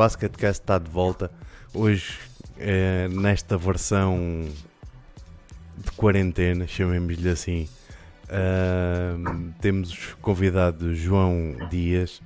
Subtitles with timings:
[0.00, 1.30] Basketcast está de volta.
[1.74, 2.16] Hoje,
[2.58, 4.48] eh, nesta versão
[5.76, 7.68] de quarentena, chamemos-lhe assim,
[8.24, 12.22] uh, temos convidado João Dias.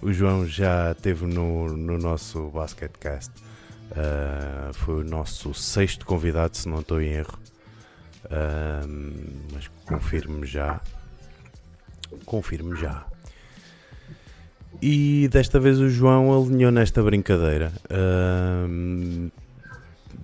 [0.00, 3.30] O João já esteve no, no nosso Basketcast.
[3.90, 7.38] Uh, foi o nosso sexto convidado, se não estou em erro.
[8.24, 10.80] Uh, mas confirmo já.
[12.24, 13.07] Confirmo já.
[14.80, 17.72] E desta vez o João alinhou nesta brincadeira.
[17.90, 19.30] Uh,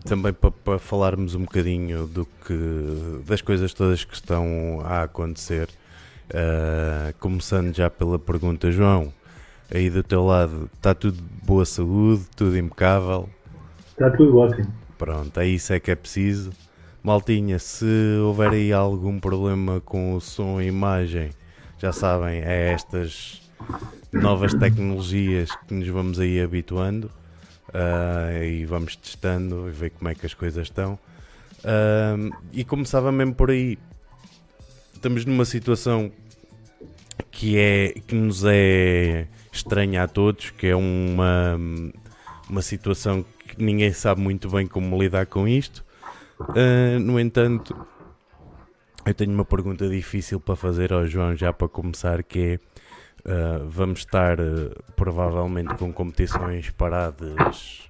[0.04, 5.68] também para pa falarmos um bocadinho do que das coisas todas que estão a acontecer.
[6.30, 9.12] Uh, começando já pela pergunta, João,
[9.74, 13.28] aí do teu lado está tudo de boa saúde, tudo impecável?
[13.90, 14.72] Está tudo ótimo.
[14.96, 16.52] Pronto, é isso é que é preciso.
[17.02, 17.84] Maltinha, se
[18.22, 21.30] houver aí algum problema com o som e imagem,
[21.78, 23.42] já sabem, é estas
[24.14, 27.10] novas tecnologias que nos vamos aí habituando
[27.68, 30.98] uh, e vamos testando e ver como é que as coisas estão.
[31.60, 33.78] Uh, e começava mesmo por aí.
[34.94, 36.12] Estamos numa situação
[37.30, 41.58] que, é, que nos é estranha a todos, que é uma,
[42.48, 45.84] uma situação que ninguém sabe muito bem como lidar com isto.
[46.40, 47.76] Uh, no entanto,
[49.04, 52.60] eu tenho uma pergunta difícil para fazer ao João já para começar, que é
[53.24, 57.88] Uh, vamos estar uh, provavelmente com competições paradas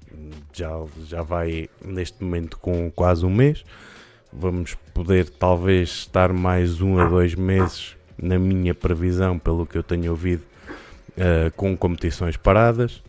[0.53, 0.71] já,
[1.05, 3.65] já vai neste momento com quase um mês.
[4.33, 9.83] Vamos poder talvez estar mais um a dois meses, na minha previsão, pelo que eu
[9.83, 10.43] tenho ouvido,
[11.11, 13.03] uh, com competições paradas.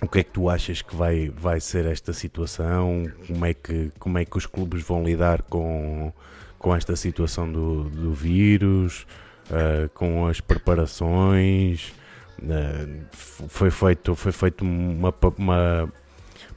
[0.00, 3.10] O que é que tu achas que vai, vai ser esta situação?
[3.26, 6.12] Como é, que, como é que os clubes vão lidar com,
[6.58, 9.06] com esta situação do, do vírus?
[9.50, 11.92] Uh, com as preparações.
[12.38, 15.92] Uh, foi feito, foi feito uma, uma,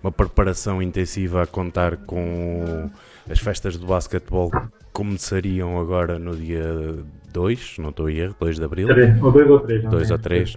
[0.03, 2.89] uma preparação intensiva a contar com
[3.29, 8.57] as festas do basquetebol que começariam agora no dia 2, não estou a erro, 2
[8.57, 8.87] de Abril.
[8.87, 9.83] 3, ou 2 ou 3.
[9.83, 10.55] 2 ou 3,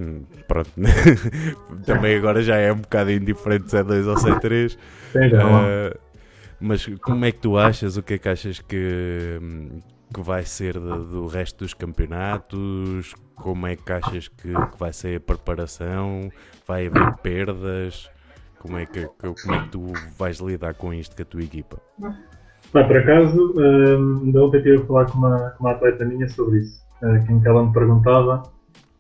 [0.49, 0.71] pronto.
[1.87, 4.75] Também agora já é um bocado indiferente se é 2 ou se é 3.
[4.75, 5.99] Uh,
[6.61, 7.97] mas como é que tu achas?
[7.97, 9.39] O que é que achas que,
[10.13, 13.15] que vai ser de, do resto dos campeonatos?
[13.35, 16.31] Como é que achas que, que, vai ser a preparação?
[16.67, 18.11] Vai haver perdas?
[18.59, 21.79] Como é, que, como é que tu vais lidar com isto com a tua equipa?
[22.73, 26.29] Bah, por acaso, um, ainda ontem estive a falar com uma, com uma atleta minha
[26.29, 26.81] sobre isso.
[27.03, 28.45] Uh, que ela me perguntava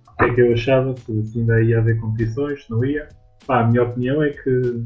[0.08, 3.08] o que é que eu achava, se, ainda ia haver competições, se não ia.
[3.46, 4.84] Bah, a minha opinião é que,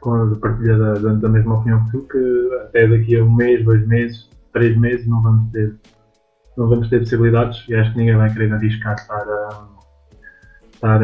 [0.00, 3.64] com a partilha da, da mesma opinião que tu, que até daqui a um mês,
[3.64, 5.76] dois meses, três meses não vamos ter,
[6.56, 9.66] não vamos ter possibilidades e acho que ninguém vai querer arriscar estar a,
[10.72, 11.02] estar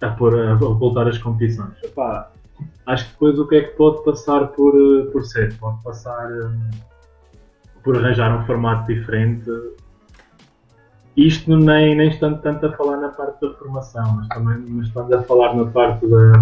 [0.00, 1.72] a, pôr, a, voltar às competições.
[1.82, 2.30] Epá,
[2.86, 4.72] acho que depois o que é que pode passar por,
[5.12, 5.56] por ser?
[5.58, 6.70] Pode passar um,
[7.82, 9.50] por arranjar um formato diferente.
[11.16, 15.14] Isto nem, nem estando tanto a falar na parte da formação, mas também mas estando
[15.14, 16.32] a falar na parte da,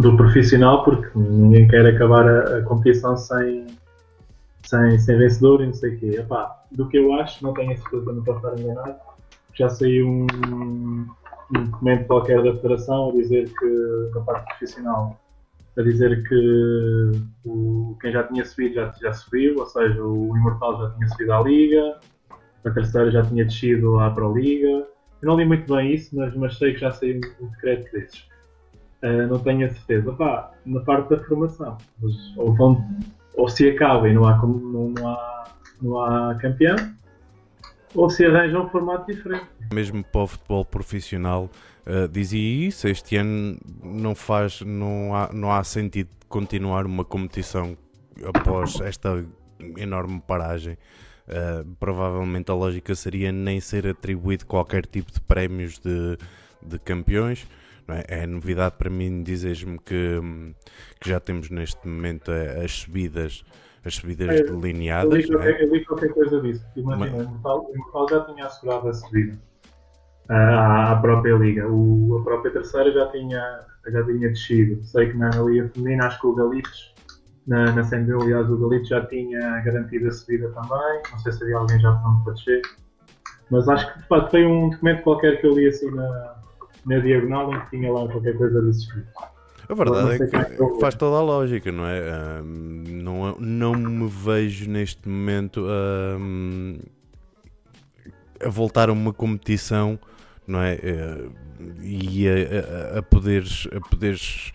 [0.00, 3.66] do profissional, porque ninguém quer acabar a, a competição sem,
[4.64, 6.16] sem, sem vencedor e não sei o quê.
[6.18, 8.96] Epá, do que eu acho, não tenho a certeza, não posso estar enganado,
[9.54, 11.06] já saiu um,
[11.56, 15.20] um documento qualquer da Federação a dizer que, da parte profissional,
[15.76, 17.12] a dizer que
[17.44, 21.32] o, quem já tinha subido já, já subiu, ou seja, o Imortal já tinha subido
[21.32, 22.00] à Liga,
[22.64, 24.86] a terceira já tinha descido à Pro Liga.
[25.22, 28.20] Eu não li muito bem isso, mas, mas sei que já saiu um decreto desses.
[29.02, 30.16] Uh, não tenho a certeza.
[30.64, 31.76] Na parte da formação,
[32.36, 32.86] ou vão
[33.36, 35.44] ou se acaba e não há, não, não há,
[35.82, 36.76] não há campeão,
[37.94, 39.46] ou se arranja um formato diferente.
[39.72, 41.50] Mesmo para o futebol profissional,
[41.86, 47.76] uh, dizia isso, este ano não faz, não há, não há sentido continuar uma competição
[48.24, 49.24] após esta
[49.76, 50.76] enorme paragem.
[51.26, 56.18] Uh, provavelmente a lógica seria nem ser atribuído qualquer tipo de prémios de,
[56.62, 57.46] de campeões,
[57.88, 58.22] é?
[58.22, 58.26] é?
[58.26, 60.20] novidade para mim dizeres-me que,
[61.00, 63.44] que, já temos neste momento as subidas,
[63.84, 65.28] as subidas é, delineadas.
[65.28, 65.64] Eu li, é?
[65.64, 66.64] eu li qualquer coisa disso.
[66.76, 67.54] Imagina, Mas...
[67.54, 69.38] o Imortal já tinha assegurado a subida
[70.28, 71.68] à, à própria Liga.
[71.68, 74.82] O, a própria terceira já tinha, já tinha descido.
[74.84, 76.94] Sei que na Liga Feminina, acho que o Galitos,
[77.46, 81.02] na, na CNB, aliás, o Galitos já tinha garantido a subida também.
[81.10, 82.62] Não sei se havia alguém já pronto para descer.
[83.50, 86.33] Mas acho que de facto foi um documento qualquer que eu li assim na,
[86.86, 89.08] na diagonal em que tinha lá qualquer coisa desse escrito.
[89.68, 92.42] A verdade é que é faz toda a lógica, não é?
[92.42, 96.78] Um, não, não me vejo neste momento um,
[98.44, 99.98] a voltar a uma competição
[100.46, 100.74] não é?
[100.74, 101.32] Uh,
[101.82, 104.52] e a, a, a, poderes, a poderes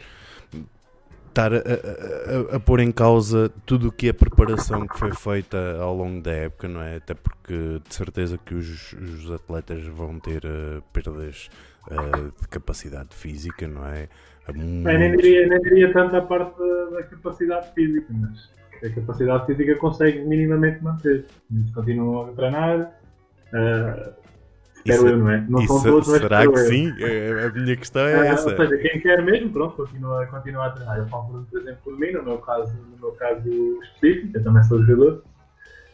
[1.27, 5.77] estar a, a, a, pôr em causa tudo o que é preparação que foi feita
[5.79, 6.97] ao longo da época, não é?
[6.97, 11.49] Até porque de certeza que os, os atletas vão ter uh, perdas
[11.87, 14.07] uh, de capacidade física, não é?
[14.53, 14.83] Muitos...
[14.83, 18.49] nem, diria, nem diria tanto a parte da, da, capacidade física, mas
[18.83, 21.25] a capacidade física consegue minimamente manter.
[21.73, 22.93] Continuam a treinar.
[23.53, 24.13] Uh,
[24.85, 25.45] Espero eu, não é?
[25.49, 26.57] Não são todos, mas será que eu.
[26.57, 26.93] sim?
[26.99, 28.49] É, a minha questão é essa.
[28.49, 30.97] Ou seja, quem quer mesmo, pronto, continua, continua a treinar.
[30.97, 33.49] Eu falo, por exemplo, por mim, no meu caso, no meu caso
[33.83, 35.23] específico, eu também sou jogador,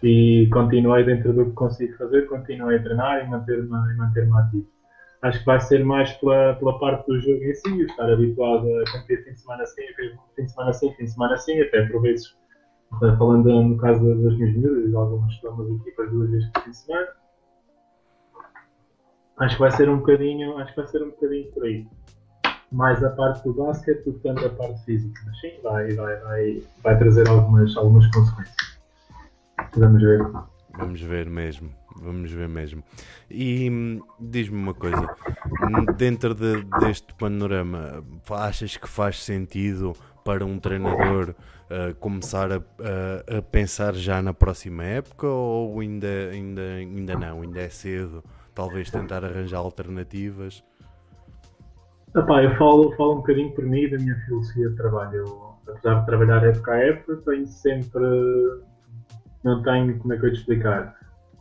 [0.04, 4.68] e continuei dentro do que consigo fazer, continuei a treinar e manter-me manter ativo.
[5.26, 8.92] Acho que vai ser mais pela, pela parte do jogo em si, estar habituado a
[8.92, 9.82] competir fim de semana sim,
[10.36, 12.38] fim de semana sim, fim de semana sim, até por vezes,
[13.00, 17.08] falando no caso das minhas miúdas, algumas, algumas equipas duas vezes por fim de semana
[19.38, 21.88] acho que vai ser um bocadinho, acho que vai ser um bocadinho por aí.
[22.72, 25.22] Mais a parte do basquete do que tanto a parte física.
[25.26, 28.80] Mas sim, vai, vai, vai, vai trazer algumas, algumas consequências.
[29.78, 30.20] Vamos ver.
[30.78, 32.84] Vamos ver mesmo, vamos ver mesmo.
[33.30, 35.08] E hum, diz-me uma coisa,
[35.98, 39.94] dentro de, deste panorama, achas que faz sentido
[40.24, 41.36] para um treinador
[41.70, 47.62] uh, começar a, a, pensar já na próxima época ou ainda, ainda, ainda não, ainda
[47.62, 48.24] é cedo?
[48.56, 50.64] talvez tentar arranjar alternativas?
[52.16, 55.18] Epá, eu falo, falo um bocadinho por mim da minha filosofia de trabalho.
[55.18, 58.02] Eu, apesar de trabalhar época a época, tenho sempre.
[59.44, 60.00] Não tenho.
[60.00, 60.96] Como é que eu te explicar?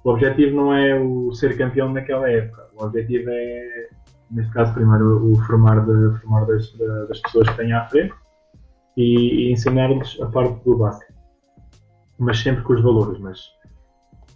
[0.05, 2.69] O objetivo não é o ser campeão naquela época.
[2.75, 3.89] O objetivo é,
[4.31, 6.71] neste caso, primeiro o formar, de, formar das,
[7.09, 8.15] das pessoas que têm à frente
[8.97, 11.12] e, e ensinar-lhes a parte do básico.
[12.19, 13.19] Mas sempre com os valores.
[13.19, 13.41] Mas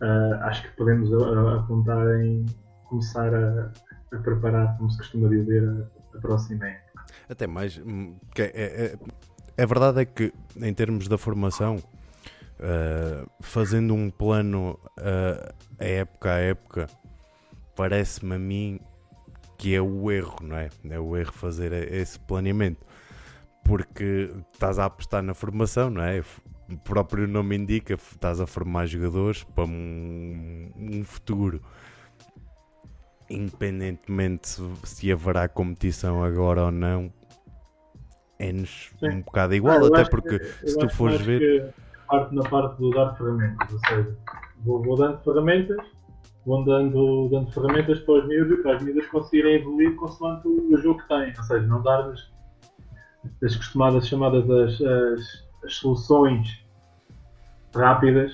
[0.00, 2.46] uh, acho que podemos apontar em
[2.84, 3.70] começar a,
[4.12, 7.04] a preparar, como se costuma dizer, a, a próxima época.
[7.28, 8.98] Até mais, hum, é, é,
[9.56, 11.76] é, verdade é que em termos da formação,
[12.60, 16.86] uh, fazendo um plano uh, a época a época,
[17.76, 18.80] parece-me a mim
[19.56, 20.68] que é o erro, não é?
[20.88, 22.86] É o erro fazer esse planeamento.
[23.64, 26.22] Porque estás a apostar na formação, não é?
[26.70, 31.60] O próprio nome indica, estás a formar jogadores para um, um futuro
[33.30, 37.12] independentemente se haverá competição agora ou não,
[38.38, 41.74] é-nos um bocado igual, ah, até porque que, se tu fores ver.
[42.08, 44.16] Parte na parte do dar ferramentas, ou seja,
[44.64, 45.76] vou, vou dando ferramentas,
[46.46, 51.02] vou dando, dando ferramentas para os miúdos para as miúdas conseguirem evoluir consoante o, jogo
[51.02, 52.30] que têm, ou seja, não dar-lhes
[53.44, 56.64] as costumadas chamadas as, as, as soluções
[57.74, 58.32] rápidas,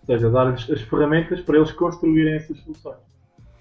[0.00, 2.98] ou seja, dar-lhes as ferramentas para eles construírem essas soluções.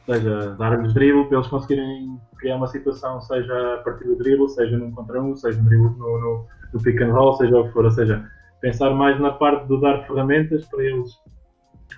[0.06, 4.78] Seja dar-lhes dribble para eles conseguirem criar uma situação, seja a partir do dribble, seja
[4.78, 7.74] num contra um, seja no dribble no, no, no pick and roll, seja o que
[7.74, 8.30] for, ou seja,
[8.66, 11.14] pensar mais na parte de dar ferramentas para eles,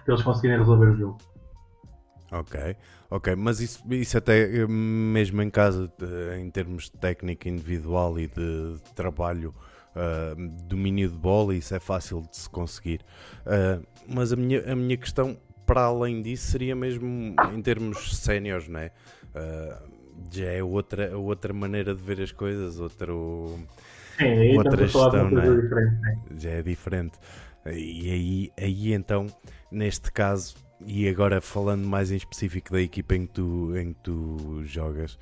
[0.03, 1.17] para eles conseguirem resolver o jogo.
[2.29, 2.75] Ok,
[3.09, 5.89] ok, mas isso, isso até eh, mesmo em casa,
[6.37, 9.55] em termos de técnica individual e de trabalho,
[9.95, 12.99] uh, domínio de bola, isso é fácil de se conseguir.
[13.45, 18.67] Uh, mas a minha, a minha questão para além disso, seria mesmo em termos séniores,
[18.67, 18.91] não é?
[19.33, 19.89] Uh,
[20.29, 23.57] já é outra, outra maneira de ver as coisas, outro,
[24.17, 25.47] Sim, outra gestão, não é?
[26.37, 27.17] Já é diferente.
[27.65, 29.27] E aí, aí então,
[29.71, 30.55] neste caso,
[30.85, 35.19] e agora falando mais em específico da equipa em que tu, em que tu jogas,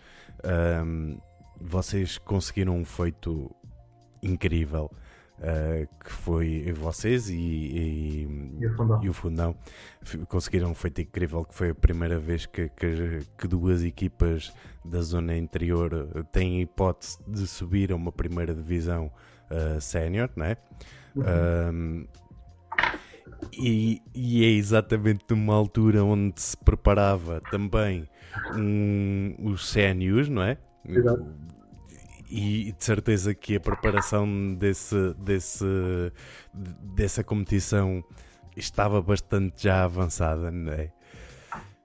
[0.85, 1.17] um,
[1.59, 3.53] vocês conseguiram um feito
[4.21, 4.91] incrível
[5.39, 9.03] uh, que foi vocês e, e, e, o fundão.
[9.03, 9.55] e, o fundão.
[10.27, 15.01] conseguiram um feito incrível que foi a primeira vez que, que, que duas equipas da
[15.01, 19.11] zona interior têm hipótese de subir a uma primeira divisão
[19.49, 20.57] uh, sénior, né?
[21.15, 22.05] Uhum.
[23.53, 28.05] e, e, é exatamente numa altura onde se preparava também
[28.53, 30.57] um, os CNUs, não é?
[30.85, 31.25] Exato
[32.29, 35.65] e de certeza que a preparação desse, desse,
[36.53, 38.03] dessa competição
[38.55, 40.91] estava bastante já avançada, não é?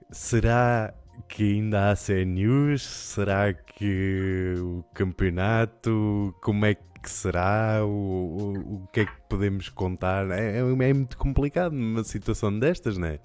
[0.09, 0.93] Será
[1.27, 2.83] que ainda há CNUs?
[2.83, 6.35] Será que o campeonato?
[6.41, 7.81] Como é que será?
[7.83, 10.29] O, o, o que é que podemos contar?
[10.31, 13.19] É, é, é muito complicado numa situação destas, não é?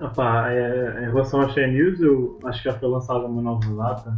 [0.00, 4.16] Opa, é, em relação aos CNUs, eu acho que já foi lançada uma nova data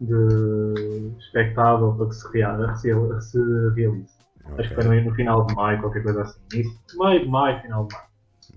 [0.00, 3.38] de espectável para que se, rea se, se
[3.74, 4.18] realize.
[4.44, 4.54] Okay.
[4.58, 6.40] Acho que foi no final de maio, qualquer coisa assim.
[6.54, 8.08] Isso, meio de maio, final de maio.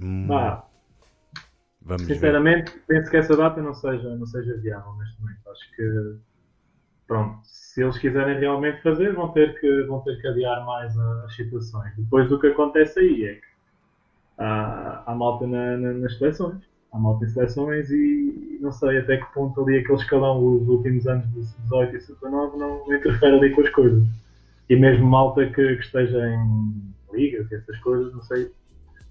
[0.02, 0.28] Hum.
[1.86, 2.84] Vamos Sinceramente, ver.
[2.88, 5.50] penso que essa data não seja, não seja viável neste momento.
[5.50, 6.16] Acho que,
[7.06, 11.36] pronto, se eles quiserem realmente fazer, vão ter que, vão ter que adiar mais as
[11.36, 11.94] situações.
[11.98, 13.48] Depois, o que acontece aí é que
[14.38, 16.64] há, há malta na, na, nas seleções.
[16.94, 21.08] Há malta em seleções e não sei até que ponto ali aquele escalão, os últimos
[21.08, 24.08] anos de 18 e 19, não, interfere ali com as coisas.
[24.70, 28.52] E mesmo malta que, que esteja em ligas e essas coisas, não sei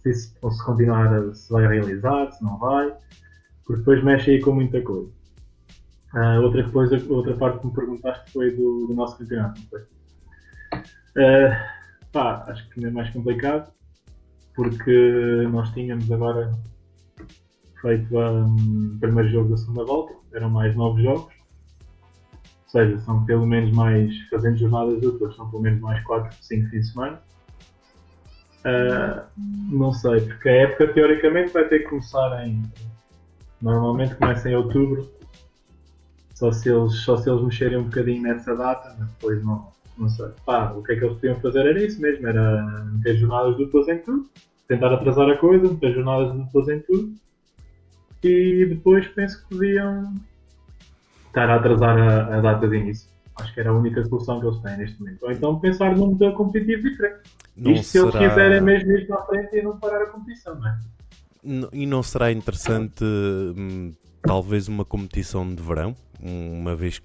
[0.02, 2.92] se, se continuar, se vai realizar, se não vai,
[3.64, 5.10] porque depois mexe aí com muita coisa.
[6.14, 9.80] Uh, outra, coisa, outra parte que me perguntaste foi do, do nosso campeonato, não foi?
[11.16, 11.56] Uh,
[12.12, 13.72] pá, acho que é mais complicado,
[14.54, 16.52] porque nós tínhamos agora
[17.82, 21.34] feito um, primeiro jogo da segunda volta, eram mais nove jogos,
[22.64, 26.70] ou seja, são pelo menos mais, fazendo jornadas duplas, são pelo menos mais 4, 5
[26.70, 27.20] fins de semana.
[28.64, 29.26] Uh,
[29.70, 32.62] não sei, porque a época teoricamente vai ter que começar em.
[33.60, 35.10] Normalmente começa em outubro,
[36.34, 40.08] só se eles, só se eles mexerem um bocadinho nessa data, mas depois não, não
[40.08, 40.28] sei.
[40.46, 43.88] Pá, o que é que eles podiam fazer era isso mesmo, era meter jornadas duplas
[43.88, 44.28] em tudo,
[44.66, 47.14] tentar atrasar a coisa, meter jornadas duplas em tudo,
[48.28, 50.14] e depois penso que podiam
[51.26, 53.10] estar a atrasar a, a data de início.
[53.36, 55.22] Acho que era a única solução que eles têm neste momento.
[55.22, 57.20] Ou então pensar num modelo competitivo diferente.
[57.56, 58.10] Não Isto será...
[58.10, 60.78] se eles quiserem mesmo ir para a frente e não parar a competição, não é?
[61.72, 67.00] E não será interessante, hum, talvez, uma competição de verão, uma vez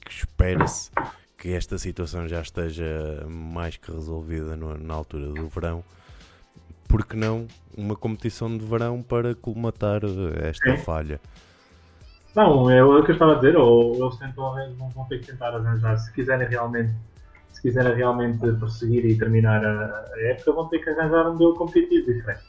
[0.00, 0.90] que espera-se
[1.38, 5.84] que esta situação já esteja mais que resolvida na altura do verão,
[6.92, 10.02] porque não uma competição de verão para colmatar
[10.42, 11.18] esta falha?
[12.36, 14.54] Não, é o que eu estava a dizer, ou eles tentam,
[14.94, 16.92] vão ter que tentar arranjar, se quiserem realmente
[17.50, 21.54] se quiserem realmente prosseguir e terminar a, a, época, vão ter que arranjar um modelo
[21.54, 22.44] competitivo diferente.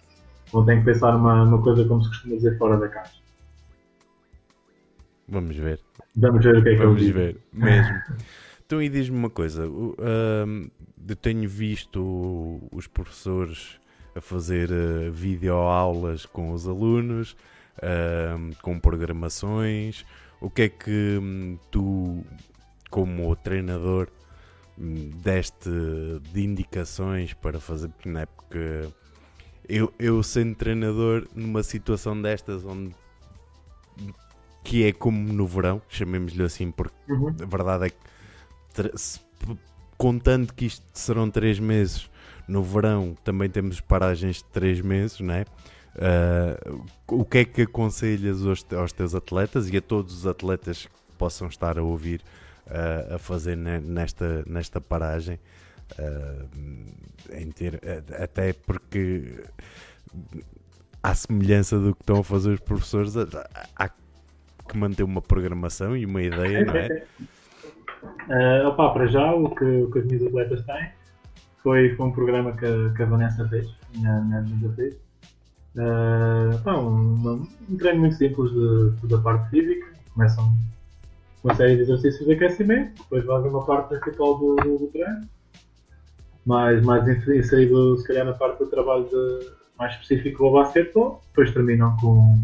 [0.52, 3.22] Vão ter que pensar uma, uma coisa, como se costuma dizer, fora da caixa.
[5.28, 5.80] Vamos ver.
[6.16, 8.02] Vamos ver o que é que Vamos ver, mesmo.
[8.66, 9.68] então, e diz-me uma coisa.
[9.68, 10.72] Uh,
[11.08, 13.83] eu tenho visto os professores
[14.16, 17.36] a fazer uh, videoaulas com os alunos,
[17.78, 20.06] uh, com programações.
[20.40, 22.24] O que é que um, tu,
[22.90, 24.10] como treinador,
[24.78, 25.70] deste
[26.32, 28.26] de indicações para fazer, não é?
[28.26, 28.90] Porque
[29.68, 32.96] eu, eu sendo treinador numa situação destas onde
[34.64, 37.36] que é como no verão, chamemos-lhe assim, porque uhum.
[37.42, 37.98] a verdade é que
[39.98, 42.10] contando que isto serão 3 meses,
[42.48, 45.46] no verão também temos paragens de 3 meses, não é?
[45.96, 50.88] Uh, o que é que aconselhas aos, aos teus atletas e a todos os atletas
[50.88, 52.22] que possam estar a ouvir
[52.68, 55.40] uh, a fazer nesta, nesta paragem.
[56.00, 56.48] Uh,
[57.32, 57.80] em ter,
[58.20, 59.44] até porque
[61.02, 63.14] à semelhança do que estão a fazer os professores,
[63.76, 67.04] há que manter uma programação e uma ideia, não é?
[68.64, 71.03] Uh, opa, para já, o que, o que as minhas atletas têm
[71.64, 74.96] foi, foi um programa que, a, que a Vanessa fez, na, na fez.
[75.76, 79.88] Uh, um, treino muito simples de, da parte física.
[80.14, 80.54] Começam
[81.44, 85.28] uma série de exercícios de aquecimento, depois fazem uma parte principal do, do, do treino,
[86.46, 91.52] mais, mais inserido se calhar na parte do trabalho de, mais específico do basquetebol, depois
[91.52, 92.38] terminam com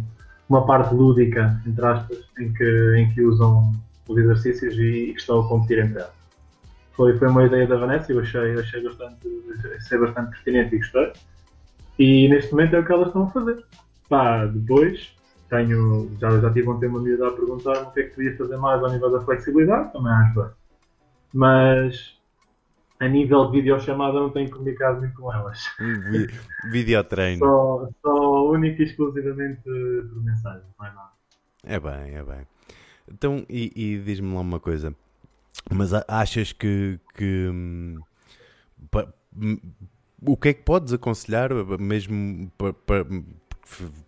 [0.49, 3.71] uma parte lúdica, entre aspas, em que, em que usam
[4.07, 6.18] os exercícios e, e estão a competir entre eles.
[6.99, 9.25] Foi, foi uma ideia da Vanessa e eu achei, achei bastante,
[9.73, 11.13] achei bastante pertinente e gostei.
[11.97, 13.63] E neste momento é o que elas estão a fazer.
[14.09, 15.15] Pá, depois
[15.49, 18.57] tenho, já, já tive um tempo miúdo a perguntar o que é que podia fazer
[18.57, 20.49] mais ao nível da flexibilidade, também bem.
[21.33, 22.17] Mas
[22.99, 25.63] a nível de videochamada não tenho comunicado muito com elas.
[26.69, 27.39] Videotreino.
[27.39, 31.11] só, só única e exclusivamente por mensagem, mais nada.
[31.63, 32.45] É bem, é bem.
[33.09, 34.93] Então, e, e diz-me lá uma coisa.
[35.71, 37.99] Mas achas que, que hum,
[39.35, 39.57] hum,
[40.25, 43.05] o que é que podes aconselhar mesmo para,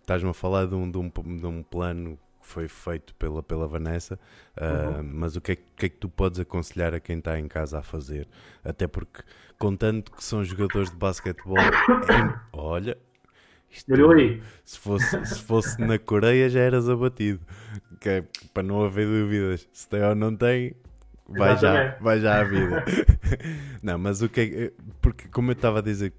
[0.00, 3.68] estás-me a falar de um, de, um, de um plano que foi feito pela, pela
[3.68, 4.18] Vanessa,
[4.60, 5.10] uh, uhum.
[5.14, 7.78] mas o que, é, que é que tu podes aconselhar a quem está em casa
[7.78, 8.28] a fazer?
[8.64, 9.22] Até porque,
[9.58, 12.98] contando que são jogadores de basquetebol, é, olha,
[13.70, 13.90] isto,
[14.64, 17.40] se, fosse, se fosse na Coreia já eras abatido,
[18.00, 20.74] que é, para não haver dúvidas, se tem ou não tem,
[21.32, 22.84] vai já, vai já a vida.
[23.82, 26.12] não, mas o que é, porque como eu estava a dizer,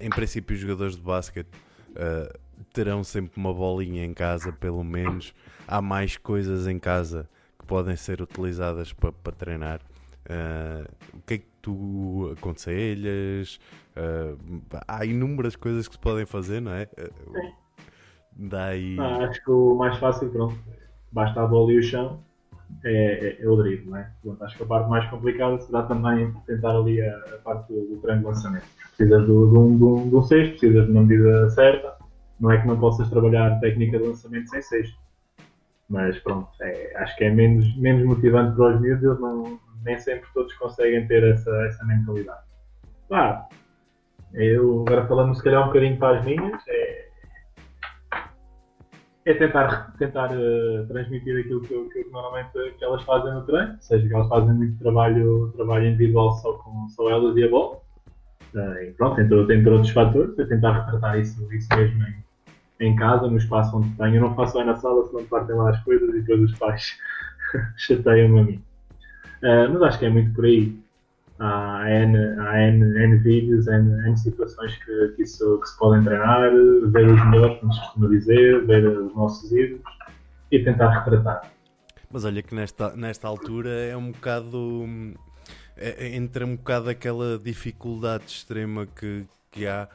[0.00, 1.48] em princípio os jogadores de basquete
[1.92, 2.38] uh,
[2.72, 5.34] terão sempre uma bolinha em casa, pelo menos.
[5.66, 9.80] Há mais coisas em casa que podem ser utilizadas para, para treinar.
[10.28, 13.60] Uh, o que é que tu aconselhas?
[13.96, 16.88] Uh, há inúmeras coisas que se podem fazer, não é?
[16.98, 17.66] Uh,
[18.36, 18.96] Daí.
[19.00, 20.58] Ah, acho que o mais fácil, pronto,
[21.10, 22.22] basta a bola e o chão,
[22.84, 24.10] é, é, é o drible, não é?
[24.22, 27.86] Pronto, acho que a parte mais complicada será também tentar ali a, a parte do,
[27.86, 28.66] do treino de lançamento.
[28.96, 31.96] Precisas de, um, um sexto, precisas de uma medida certa,
[32.40, 34.96] não é que não possas trabalhar técnica de lançamento sem sexto.
[35.88, 39.98] Mas pronto, é, acho que é menos, menos motivante para os miúdos, eles não, nem
[39.98, 42.44] sempre todos conseguem ter essa, essa mentalidade.
[43.08, 43.44] Claro,
[44.34, 47.05] eu agora falando se calhar um bocadinho para as minhas, é,
[49.26, 53.82] é tentar, tentar uh, transmitir aquilo que, que, normalmente que elas fazem no treino, ou
[53.82, 57.78] seja, que elas fazem muito trabalho, trabalho individual só com só elas e a bola.
[58.54, 62.94] Uh, e pronto, entre, entre outros fatores, é tentar retratar isso, isso mesmo em, em
[62.94, 64.14] casa, no espaço onde tenho.
[64.14, 66.96] Eu não faço bem na sala, senão partem lá as coisas e depois os pais
[67.76, 68.62] chateiam-me a mim.
[69.42, 70.78] Uh, mas acho que é muito por aí.
[71.38, 76.02] Há N, há N, N vídeos, N, N situações que, que, isso, que se podem
[76.02, 79.82] treinar, ver os melhores, como se costuma dizer, ver os nossos ídolos
[80.50, 81.42] e tentar retratar.
[82.10, 84.86] Mas olha que nesta, nesta altura é um bocado.
[85.76, 89.88] É, é entra um bocado aquela dificuldade extrema que, que há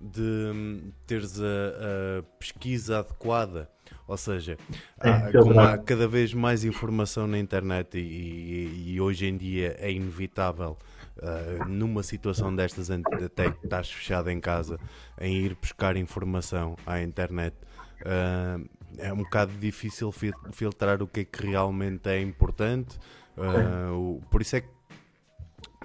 [0.00, 3.68] de teres a, a pesquisa adequada
[4.08, 4.56] ou seja,
[5.00, 9.76] é, há, como há cada vez mais informação na internet e, e, hoje em dia
[9.78, 10.78] é inevitável
[11.18, 14.80] uh, numa situação destas até que estás fechado em casa
[15.20, 17.54] em ir buscar informação à internet
[18.00, 20.10] uh, é um bocado difícil
[20.52, 22.98] filtrar o que é que realmente é importante
[23.36, 24.70] uh, o, por isso é que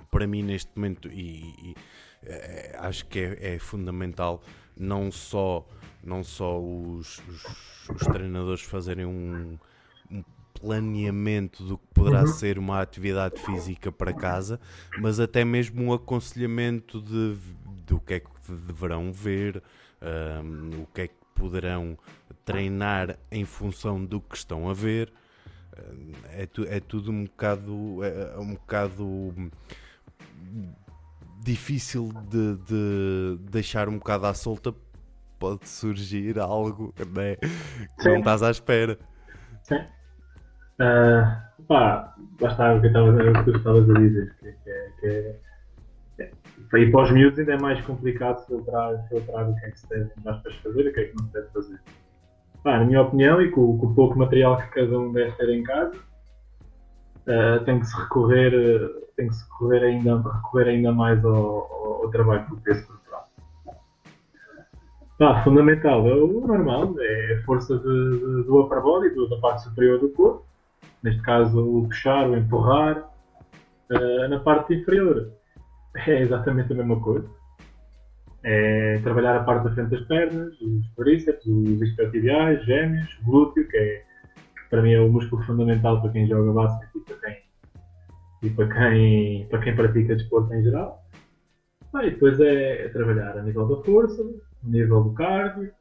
[0.09, 1.75] para mim neste momento e, e
[2.79, 4.41] acho que é, é fundamental
[4.77, 5.67] não só
[6.03, 9.57] não só os, os, os treinadores fazerem um,
[10.11, 10.23] um,
[10.59, 12.27] planeamento do que poderá uhum.
[12.27, 14.59] ser uma atividade física para casa,
[14.99, 17.37] mas até mesmo um aconselhamento de,
[17.85, 18.29] do que é que
[18.67, 19.61] deverão ver,
[20.01, 21.97] um, o que é que poderão
[22.45, 25.11] treinar em função do que estão a ver.
[26.29, 29.33] É, tu, é tudo um bocado, é, é um bocado
[31.43, 34.73] difícil de, de deixar um bocado à solta
[35.43, 38.09] pode surgir algo né, que Sim.
[38.11, 38.97] não estás à espera.
[39.63, 39.75] Sim.
[40.79, 45.07] Uh, pá, basta o que, tu estavas a dizer, que, que, é, que
[46.17, 46.31] é,
[46.73, 49.79] é, e para os miúdos ainda é mais complicado filtrar, filtrar o que é que
[49.81, 50.09] se deve
[50.63, 51.79] fazer e o que é que não se deve fazer.
[52.63, 55.49] Pá, na minha opinião, e com, com, o pouco material que cada um deve ter
[55.49, 55.97] em casa,
[57.27, 58.53] uh, tem que se recorrer,
[59.17, 62.55] tem que se recorrer ainda, recorrer ainda mais ao, ao, ao trabalho do
[65.19, 69.63] ah, fundamental é o normal, é a força de, de, do upper body, da parte
[69.63, 70.45] superior do corpo.
[71.03, 73.09] Neste caso, o puxar, o empurrar.
[73.91, 75.31] Uh, na parte inferior
[76.07, 77.29] é exatamente a mesma coisa.
[78.43, 83.77] É trabalhar a parte da frente das pernas, os quadríceps, os isquiotibiais, gêmeos, glúteo, que,
[83.77, 84.03] é,
[84.69, 87.43] para mim é o músculo fundamental para quem joga basquete e para quem,
[88.41, 91.03] e para quem, para quem pratica desporto em geral.
[91.93, 94.23] Ah, e depois é, é trabalhar a nível da força,
[94.63, 95.71] nível do cardio,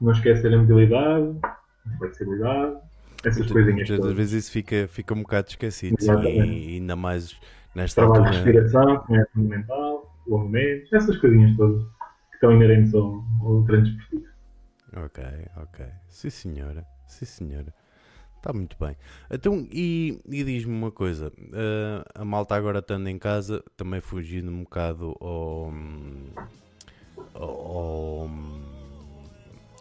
[0.00, 2.76] não esquecer a mobilidade, a flexibilidade,
[3.24, 3.88] essas Muita, coisinhas.
[3.88, 7.38] Muitas vezes isso fica, fica um bocado esquecido, sim, e ainda mais
[7.74, 8.42] nesta Trabalho altura.
[8.44, 14.26] de respiração, conhecimento mental, alongamento, essas coisinhas todas que estão inerentes ao, ao treino desportivo.
[14.96, 15.24] Ok,
[15.56, 15.86] ok.
[16.08, 17.74] Sim senhora, sim senhora.
[18.36, 18.96] Está muito bem.
[19.30, 24.50] Então, e, e diz-me uma coisa: uh, a malta agora estando em casa, também fugindo
[24.50, 25.72] um bocado ao,
[27.34, 28.30] ao,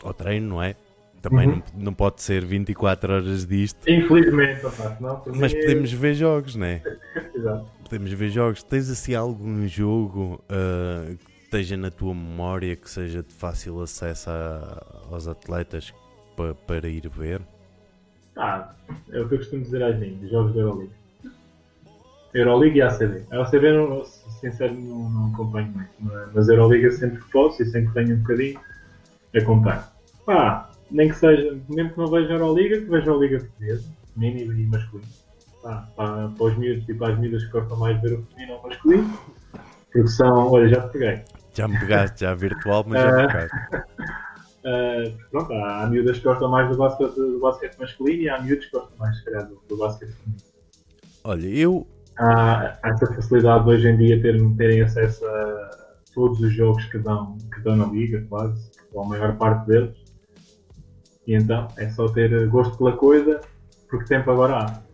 [0.04, 0.76] ao treino, não é?
[1.22, 1.62] Também uhum.
[1.74, 3.90] não, não pode ser 24 horas disto.
[3.90, 4.62] Infelizmente,
[5.00, 6.84] não, mas podemos ver jogos, não é?
[7.34, 7.66] Exato.
[7.84, 8.62] Podemos ver jogos.
[8.62, 14.30] Tens assim algum jogo uh, que esteja na tua memória que seja de fácil acesso
[14.30, 15.92] a, aos atletas
[16.36, 17.42] para, para ir ver?
[18.36, 18.76] Ah,
[19.12, 20.92] é o que eu costumo dizer às minhas, jogos da Euroliga.
[22.36, 23.24] Euroliga e ACB.
[23.32, 25.90] A ACB, não, sincero, não, não acompanho muito,
[26.34, 28.60] mas a Euroliga sempre que posso e sempre que tenho um bocadinho,
[29.36, 29.84] acompanho.
[30.26, 34.54] Pá, nem que seja, mesmo que não veja Euroliga, que veja a Liga Portuguesa, feminino
[34.54, 35.10] e masculino.
[35.64, 38.24] Pá, para, para os miúdos e para as miúdas que gostam mais de ver o
[38.24, 39.20] feminino ou o masculino,
[39.94, 41.22] porque são, olha, já te peguei.
[41.54, 43.58] Já me pegaste, já virtual, mas já me ah, pegaste.
[44.66, 48.42] Uh, pronto, há, há miúdas que gostam mais do basquete, do basquete masculino e há
[48.42, 50.44] miúdos que gostam mais, se calhar, do, do basquete feminino.
[51.24, 55.70] Olha, eu há, há essa facilidade de hoje em dia ter, terem acesso a
[56.14, 59.96] todos os jogos que dão, que dão na liga, quase, ou a maior parte deles.
[61.28, 63.42] E então é só ter gosto pela coisa,
[63.90, 64.86] porque tempo agora há.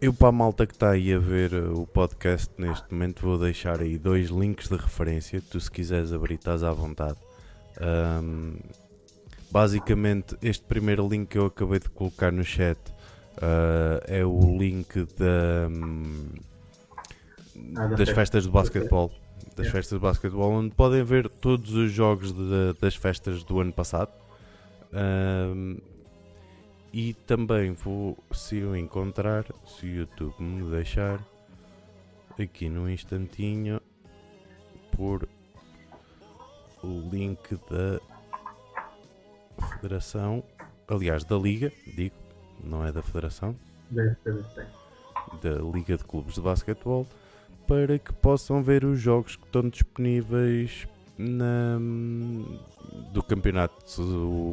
[0.00, 3.80] Eu, para a malta que está aí a ver o podcast neste momento, vou deixar
[3.80, 5.42] aí dois links de referência.
[5.50, 7.18] Tu, se quiseres abrir, estás à vontade.
[7.78, 8.54] Um,
[9.50, 12.78] Basicamente, este primeiro link que eu acabei de colocar no chat
[13.42, 16.28] uh, é o link da, hum,
[17.76, 18.14] Ah, da das festa.
[18.14, 19.12] festas de basquetebol.
[19.56, 23.72] Das festas de basquetebol, onde podem ver todos os jogos de- das festas do ano
[23.72, 24.10] passado.
[24.92, 25.76] Um,
[26.92, 31.20] e também vou, se eu encontrar, se o YouTube me deixar,
[32.38, 33.80] aqui num instantinho,
[34.96, 35.28] por
[36.82, 38.00] o link da
[39.76, 40.42] Federação,
[40.88, 42.14] aliás, da Liga, digo,
[42.64, 43.56] não é da Federação,
[43.90, 44.44] Deve ser
[45.42, 47.06] da Liga de Clubes de Basquetebol
[47.66, 51.78] para que possam ver os jogos que estão disponíveis na,
[53.12, 53.84] do campeonato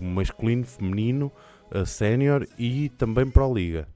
[0.04, 1.32] masculino, feminino,
[1.86, 3.88] sénior e também para a Liga.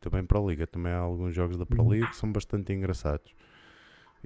[0.00, 1.90] Também para a Liga, também há alguns jogos da Pro.
[1.92, 3.34] Liga que são bastante engraçados.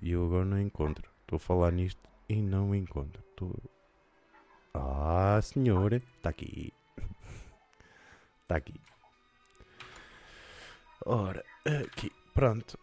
[0.00, 1.08] E eu agora não encontro.
[1.22, 3.22] Estou a falar nisto e não encontro.
[3.30, 3.56] Estou...
[4.72, 6.72] Ah, senhora, está aqui.
[8.42, 8.74] Está aqui.
[11.04, 12.78] Ora, aqui, pronto.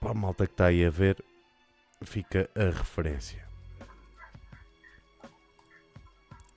[0.00, 1.22] Para a malta que está aí a ver,
[2.02, 3.44] fica a referência.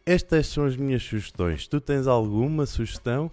[0.05, 1.67] Estas são as minhas sugestões.
[1.67, 3.31] Tu tens alguma sugestão?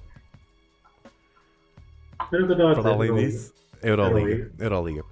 [2.18, 4.28] Para além disso, Euroliga.
[4.28, 4.52] Euroliga.
[4.58, 5.04] Euroliga.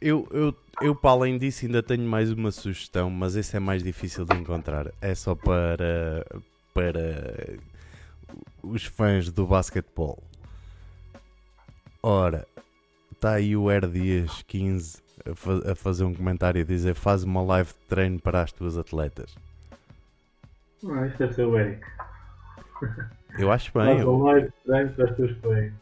[0.00, 3.82] Eu, eu, eu, para além disso, ainda tenho mais uma sugestão, mas esse é mais
[3.82, 4.92] difícil de encontrar.
[5.00, 6.26] É só para,
[6.74, 7.58] para
[8.62, 10.22] os fãs do basquetebol.
[12.06, 12.46] Ora,
[13.12, 17.24] está aí o R Dias 15 a, fa- a fazer um comentário e dizer: Faz
[17.24, 19.34] uma live de treino para as tuas atletas.
[20.86, 21.80] Ah, isto deve ser o Eric.
[23.38, 25.72] Eu acho bem, Faz eu, um live estranho para as tuas colegas.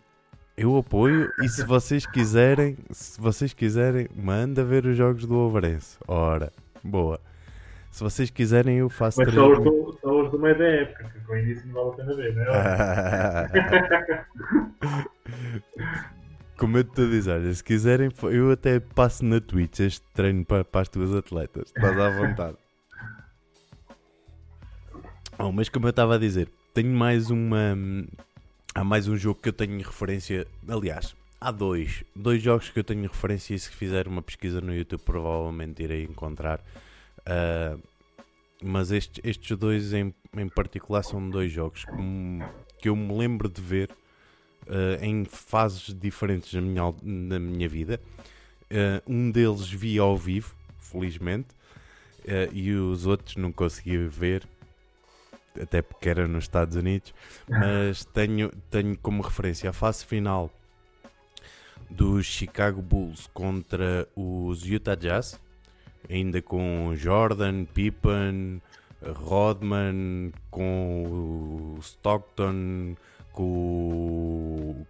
[0.57, 1.33] eu apoio.
[1.43, 5.99] E se vocês quiserem, se vocês quiserem, manda ver os jogos do Overense.
[6.07, 6.53] Ora,
[6.85, 7.19] boa.
[7.93, 9.71] Se vocês quiserem, eu faço Mas só os, treino.
[9.71, 12.17] do, só os do meio da época, que com o início não vale a pena
[12.17, 14.27] ver, não é?
[16.57, 20.45] Como eu estou a dizer, olha, se quiserem, eu até passo na Twitch este treino
[20.45, 21.73] para, para as tuas atletas.
[21.77, 22.57] Estás à vontade.
[25.39, 27.75] Oh, mas como eu estava a dizer, tenho mais uma.
[28.75, 30.47] Há mais um jogo que eu tenho referência.
[30.69, 32.05] Aliás, há dois.
[32.15, 36.05] Dois jogos que eu tenho referência e se fizer uma pesquisa no YouTube provavelmente irei
[36.05, 36.61] encontrar.
[37.27, 37.77] Ah,
[38.63, 41.93] mas estes, estes dois em, em particular são dois jogos que,
[42.81, 43.91] que eu me lembro de ver
[44.69, 46.93] ah, em fases diferentes da minha,
[47.29, 48.01] da minha vida.
[48.71, 51.49] Ah, um deles vi ao vivo, felizmente,
[52.53, 54.47] e os outros não consegui ver,
[55.61, 57.13] até porque era nos Estados Unidos.
[57.49, 60.51] Mas tenho, tenho como referência a fase final
[61.91, 65.39] dos Chicago Bulls contra os Utah Jazz,
[66.11, 68.61] ainda com Jordan, Pippen,
[69.03, 72.95] Rodman, com o Stockton,
[73.33, 74.87] com o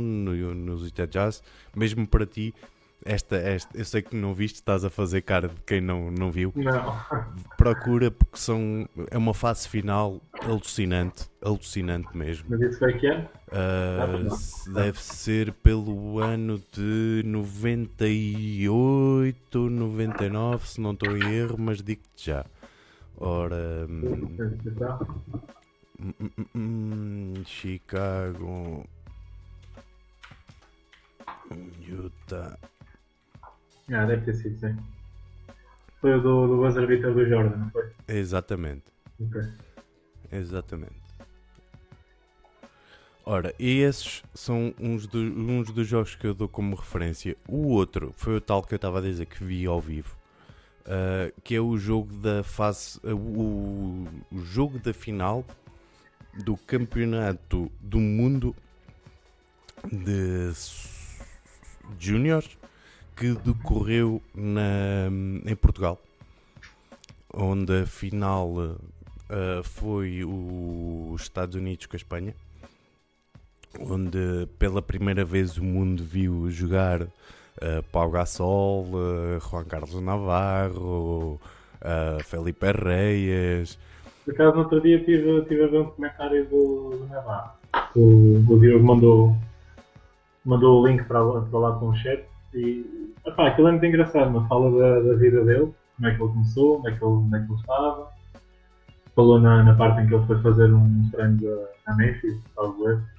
[0.00, 1.42] no- nos Utah Jazz.
[1.74, 2.54] Mesmo para ti,
[3.04, 6.30] esta, esta, eu sei que não viste, estás a fazer cara de quem não, não
[6.30, 6.52] viu.
[6.56, 6.96] Não.
[7.56, 12.46] Procura porque são, é uma fase final alucinante, alucinante mesmo.
[12.48, 13.28] Mas isso foi que ano?
[14.24, 14.30] Não.
[14.30, 22.26] se- deve ser pelo ano de 98, 99, se não estou em erro, mas digo-te
[22.26, 22.44] já.
[23.18, 23.86] Ora,
[26.54, 28.84] hum, Chicago,
[31.80, 32.58] Utah.
[33.92, 34.76] Ah, deve ter sido, sim.
[36.00, 37.90] Foi o do, do buzzer beater do Jordan, não foi?
[38.08, 38.84] Exatamente,
[39.20, 39.40] Ok.
[40.32, 41.06] exatamente.
[43.24, 47.36] Ora, e esses são uns, do- uns dos jogos que eu dou como referência.
[47.48, 50.16] O outro foi o tal que eu estava a dizer que vi ao vivo,
[50.84, 55.44] ah, que é o jogo da fase, ah, o, o jogo da final
[56.34, 58.54] do campeonato do mundo
[59.90, 61.20] de s-
[61.98, 62.55] júniores
[63.16, 65.08] que decorreu na,
[65.44, 66.00] em Portugal,
[67.32, 68.76] onde a final
[69.30, 72.34] ah, foi os Estados Unidos com a Espanha
[73.80, 77.08] onde pela primeira vez o mundo viu jogar uh,
[77.92, 81.40] Pau Gasol, uh, Juan Carlos Navarro,
[81.82, 83.78] uh, Felipe Reyes.
[84.24, 87.52] Por acaso, no outro dia tive, tive a ver um comentário do, do Navarro.
[87.94, 89.36] O, o Diogo mandou,
[90.44, 92.24] mandou o link para, para lá com o chat
[92.54, 96.22] e epá, aquilo é muito engraçado, uma fala da, da vida dele, como é que
[96.22, 98.10] ele começou, onde é que ele, é que ele estava.
[99.14, 102.98] Falou na, na parte em que ele foi fazer uns treinos a, a Memphis, talvez
[102.98, 103.16] ver.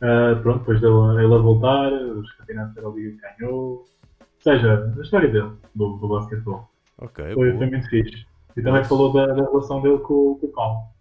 [0.00, 3.58] Ah, pronto, depois dele, ele a voltar, os campeonatos da Liga ganhou.
[3.60, 3.86] Ou
[4.40, 6.68] seja, a história dele, do, do basquetebol.
[6.98, 7.58] Ok, Foi, boa.
[7.58, 8.26] foi muito fixe.
[8.56, 10.92] E também falou da, da relação dele com, com o Cal.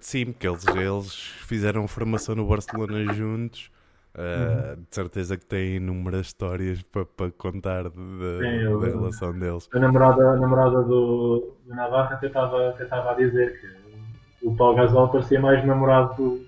[0.00, 3.70] Sim, porque eles, eles fizeram formação no Barcelona juntos.
[4.12, 9.32] Uh, de certeza que têm inúmeras histórias para pa contar de, Sim, da eu- relação
[9.38, 9.68] deles.
[9.72, 15.08] A namorada, a namorada do, do Navarro até estava a dizer que o Paulo Gasol
[15.10, 16.44] parecia mais namorado do-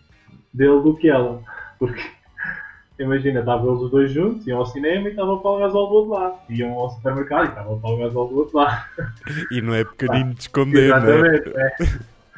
[0.53, 1.40] dele do que ela.
[1.79, 2.03] Porque,
[2.98, 5.94] imagina, estavam eles os dois juntos, iam ao cinema e estava o Paulo Gasol do
[5.94, 6.35] outro lado.
[6.48, 8.85] Iam ao supermercado e estava o Paulo Gasol do outro lado.
[9.53, 11.16] E não é pequenino de esconder, né?
[11.37, 11.53] Exatamente.
[11.57, 11.77] é.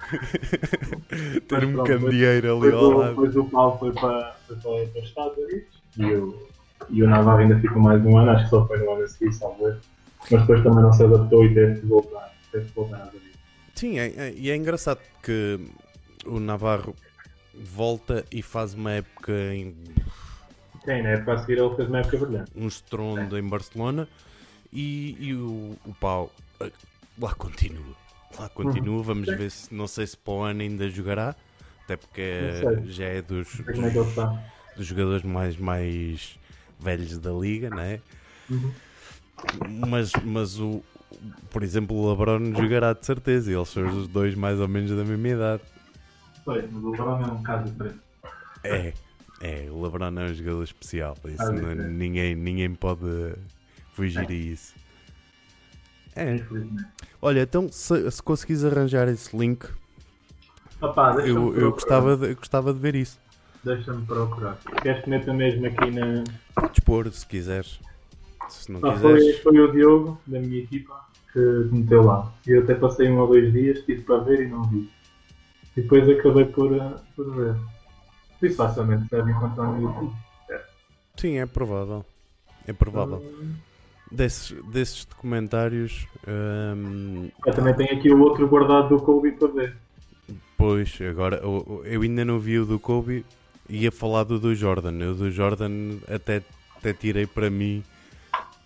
[1.49, 3.09] Ter um candeeiro ali ao lado.
[3.11, 6.49] depois o Paulo foi para, foi para, para os Estados Unidos e o,
[6.91, 9.09] e o Navarro ainda ficou mais um ano, acho que só foi no ano a
[9.09, 9.75] seguir, salvo.
[10.31, 12.33] Mas depois também não se adaptou e teve que voltar.
[12.51, 13.35] Teve que voltar origens.
[13.75, 15.61] Sim, é, é- e é engraçado que
[16.25, 16.95] o Navarro
[17.55, 19.75] volta e faz uma época em
[20.85, 22.51] Sim, na época a seguir ele fez uma época brilhante.
[22.57, 24.09] um estrondo em Barcelona
[24.73, 26.71] e, e o, o pau eh,
[27.19, 27.95] lá continua.
[28.39, 29.37] Lá continua, vamos Sim.
[29.37, 31.35] ver se não sei se para o ano ainda jogará,
[31.85, 32.23] até porque
[32.87, 34.43] já é dos, é está.
[34.77, 36.39] dos jogadores mais, mais
[36.81, 38.01] velhos da liga, não é?
[38.51, 38.73] Uhum.
[39.89, 40.83] Mas, mas o,
[41.51, 44.91] por exemplo, o LeBron jogará de certeza, e eles são os dois mais ou menos
[44.91, 45.63] da mesma idade.
[46.45, 48.01] Pois, mas o LeBron é um caso diferente.
[48.63, 48.93] É,
[49.41, 51.75] é, o LeBron é um jogador especial, isso Ah, não- é.
[51.75, 53.35] ninguém, ninguém pode
[53.93, 54.75] fugir a isso.
[56.17, 56.41] É,
[57.21, 59.67] olha, então se, se conseguires arranjar esse link,
[60.81, 63.19] Deixa-me eu, eu, gostava de, eu gostava de ver isso.
[63.63, 64.59] Deixa-me procurar.
[64.83, 66.25] Queres que meta mesmo aqui na.
[66.55, 67.81] Podes pôr se quiseres.
[68.49, 71.01] Se não Ah, foi, quiseres, foi o Diogo, da minha equipa,
[71.33, 71.39] que
[71.73, 72.31] meteu lá.
[72.47, 74.91] E eu até passei um ou dois dias, tive para ver e não vi.
[75.77, 77.57] E depois acabei por, eh, por ver.
[78.43, 80.15] Isso facilmente deve encontrar no YouTube.
[81.17, 82.05] sim, é provável.
[82.67, 83.17] É provável.
[83.19, 83.55] Hum,
[84.13, 89.77] Desses, desses documentários, hum, Eu também tenho aqui o outro guardado do Kobe para ver.
[90.65, 93.27] Pois, agora eu, eu ainda não vi o do Kobe,
[93.69, 94.95] ia falar do do Jordan.
[94.99, 96.43] Eu do Jordan até,
[96.77, 97.85] até tirei para mim,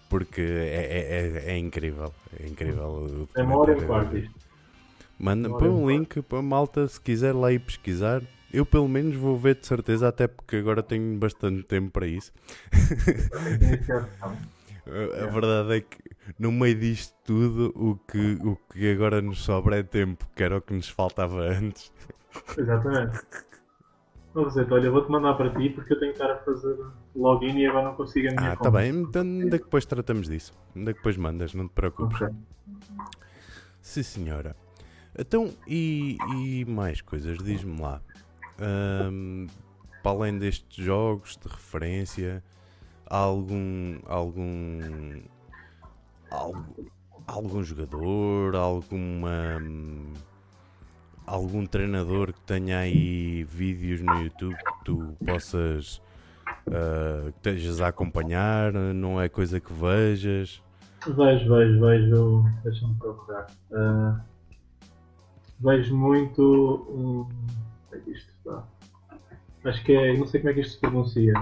[0.09, 2.15] porque é, é, é, é incrível.
[2.39, 2.85] É incrível.
[2.85, 3.87] o É uma hora e um documentário.
[3.87, 4.35] quarto isto.
[5.19, 8.23] Manda, põe um link para malta se quiser lá ir pesquisar.
[8.53, 12.33] Eu pelo menos vou ver de certeza, até porque agora tenho bastante tempo para isso.
[14.89, 15.99] A, a verdade é que
[16.39, 20.57] no meio disto tudo o que, o que agora nos sobra é tempo, que era
[20.57, 21.93] o que nos faltava antes.
[22.57, 23.19] Exatamente.
[24.35, 26.77] Ô Roseta, olha, vou-te mandar para ti porque eu tenho que estar a fazer
[27.15, 28.71] login e agora não consigo a minha Ah, conta.
[28.71, 30.53] tá bem, então ainda que depois tratamos disso.
[30.77, 32.21] Ainda que depois mandas, não te preocupes.
[32.23, 32.35] Ok.
[33.81, 34.55] Sim senhora.
[35.19, 36.19] Então, e,
[36.61, 38.01] e mais coisas, diz-me lá.
[38.61, 39.47] Ahm,
[40.03, 42.43] para além destes jogos de referência,
[43.09, 43.99] algum.
[44.07, 45.21] algum.
[46.31, 46.65] algo-
[47.27, 49.61] algum jogador, alguma.
[51.27, 56.01] algum treinador que tenha aí vídeos no YouTube que tu possas.
[56.71, 60.63] ah, que estejas a acompanhar, não é coisa que vejas.
[61.07, 62.45] Vejo, vejo, vejo.
[62.65, 63.47] Deixa-me procurar.
[63.73, 64.21] Ah,
[65.61, 66.43] vejo muito.
[66.91, 67.29] Um,
[67.93, 68.65] é isto está?
[69.65, 70.17] Acho que é.
[70.17, 71.33] Não sei como é que isto se pronuncia.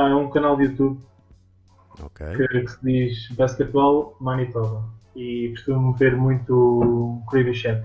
[0.00, 0.98] Pá, é um canal de YouTube
[2.02, 2.26] Ok.
[2.34, 4.82] que, que se diz Basketball Manitoba.
[5.14, 7.84] E costumo ver muito o Creepy Chat.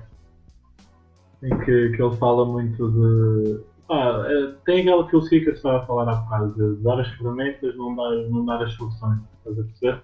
[1.43, 3.59] Em que, que ele fala muito de.
[3.89, 4.23] Ah,
[4.65, 7.93] tem aquela filosofia que eu estava a falar há bocado, de dar as ferramentas, não
[7.93, 9.19] dar, não dar as soluções.
[9.39, 10.03] Estás a perceber?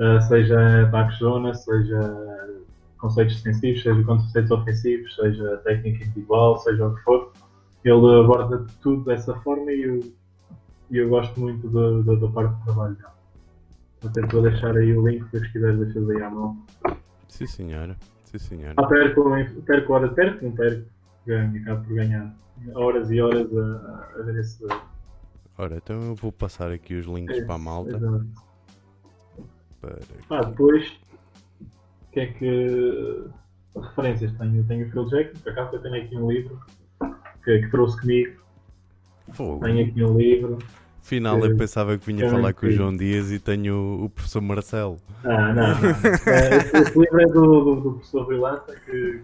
[0.00, 2.58] Uh, seja ataques zona, seja
[2.98, 7.32] conceitos defensivos, seja conceitos ofensivos, seja técnica individual, seja o que for.
[7.84, 10.17] Ele aborda tudo dessa forma e eu,
[10.90, 13.08] e eu gosto muito da, da, da parte de trabalho dele.
[14.04, 16.64] Até a deixar aí o link se os quiseres deixar aí à mão.
[17.28, 17.96] Sim senhora.
[18.24, 18.74] Sim senhora.
[18.76, 19.24] Ah, perco,
[19.66, 20.88] perco horas, perco, não perco,
[21.26, 22.34] ganho, acabo por ganhar
[22.74, 24.64] horas e horas a, a ver esse.
[25.56, 27.96] Ora, então eu vou passar aqui os links para a malta.
[27.96, 28.26] Exato.
[29.80, 29.98] Para...
[30.30, 31.00] Ah, depois,
[31.60, 33.24] o que é que.
[33.76, 34.64] Referências tenho?
[34.64, 36.60] Tenho o Phil Jackson, por acaso eu tenho aqui um livro
[37.44, 38.40] que, que trouxe comigo.
[39.32, 39.64] Fogo.
[39.64, 40.58] Tenho aqui um livro.
[41.00, 42.70] Afinal, eu pensava que vinha é falar com o.
[42.70, 44.98] João Dias e tenho o, professor Marcelo.
[45.24, 45.74] Ah, não, não.
[46.26, 49.22] É, esse, livro é do, do, do professor Vilança que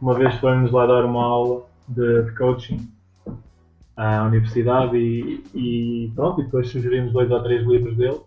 [0.00, 2.88] uma vez foi-nos lá dar uma aula de, de coaching
[3.96, 8.20] à universidade e, e pronto, e depois sugerimos dois ou três livros dele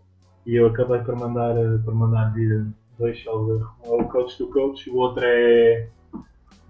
[0.46, 2.66] e eu acabei por mandar, por mandar vir
[3.00, 3.72] dois, salvo erro.
[3.86, 5.88] um é o Coach do Coach, o outro é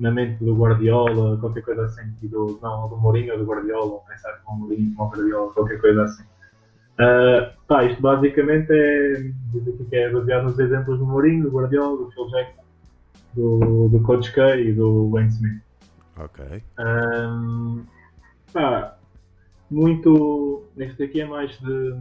[0.02, 3.86] na mente do Guardiola, qualquer coisa assim, e do, não, do Mourinho ou do Guardiola,
[3.86, 6.24] ou pensar com o Mourinho, com o Guardiola, qualquer coisa assim.
[6.98, 11.52] Ah, pá, isto basicamente é, diz aqui que é baseado nos exemplos do Mourinho, do
[11.52, 12.64] Guardiola, do Phil Jackson,
[13.36, 15.62] do, do Coach K e do Wayne Smith.
[16.18, 16.64] Ok.
[16.80, 17.84] Ahm,
[18.52, 18.98] pá,
[19.70, 20.64] muito.
[20.76, 21.96] Neste aqui é mais de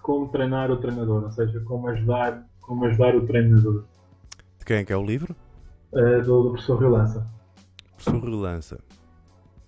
[0.00, 3.84] como treinar o treinador, ou seja, como ajudar, como ajudar o treinador.
[4.58, 5.34] De quem é que é o livro?
[5.94, 7.26] Ah, do, do professor Vilança.
[7.96, 8.78] Professor Relança.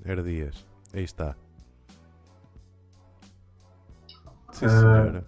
[0.05, 0.65] Herdias.
[0.95, 1.35] Aí está.
[4.53, 5.25] Sim, Ah, senhora.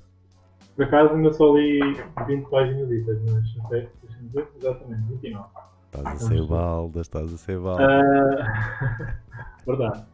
[0.76, 1.80] Por acaso ainda só li
[2.26, 2.88] 20 páginas,
[3.30, 5.44] mas até, deixa-me ver, exatamente, 29.
[5.86, 7.86] Estás a ser balda, estás a ser balda.
[7.86, 9.14] Ah,
[9.66, 10.04] verdade.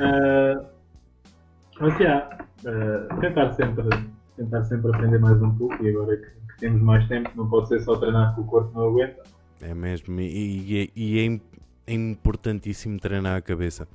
[0.00, 0.64] Ah,
[1.80, 3.88] mas já, ah, tentar, sempre,
[4.36, 7.68] tentar sempre aprender mais um pouco e agora que, que temos mais tempo, não pode
[7.68, 9.22] ser só treinar que o corpo não aguenta.
[9.60, 10.20] É mesmo.
[10.20, 11.18] E, e- e
[11.86, 13.88] é, é importantíssimo treinar a cabeça.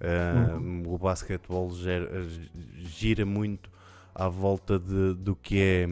[0.00, 2.08] Ah, O basquetebol ger-
[2.76, 3.70] gira muito
[4.14, 5.86] à volta de, do que é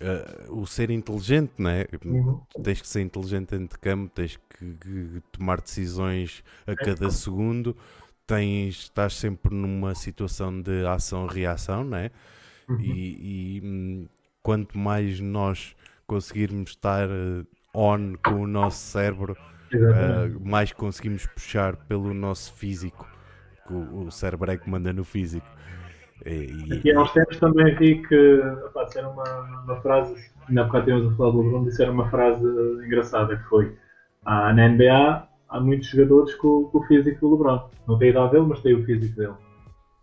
[0.00, 1.86] ah, o ser inteligente, não é?
[2.04, 2.40] Uhum.
[2.62, 7.74] tens que ser inteligente dentro de campo, tens que, que tomar decisões a cada segundo,
[8.26, 12.10] tens, estás sempre numa situação de ação-reação, não é?
[12.68, 12.78] Uhum.
[12.80, 14.06] E, e, hum,
[14.42, 15.74] quanto mais nós
[16.06, 17.44] conseguirmos estar eh,
[17.74, 19.36] on com o nosso cérebro,
[19.72, 23.06] eh, mais conseguimos puxar pelo nosso físico.
[23.66, 25.46] que O, o cérebro é que manda no físico.
[26.26, 29.24] E, Aqui há uns tempos também vi que opá, disseram uma,
[29.64, 30.14] uma frase,
[30.48, 32.44] ainda há bocado tínhamos a falar do LeBron, disseram uma frase
[32.84, 33.74] engraçada que foi
[34.26, 37.70] ah, na NBA há muitos jogadores com, com o físico do LeBron.
[37.88, 39.34] Não tem a idade dele, mas tem o físico dele.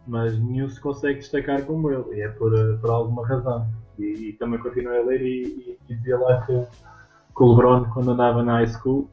[0.07, 3.67] Mas nenhum se consegue destacar como ele, e é por, por alguma razão.
[3.99, 6.53] E, e também continuei a ler e, e- e dizia lá que,
[7.37, 9.09] que o LeBron, quando andava na high school,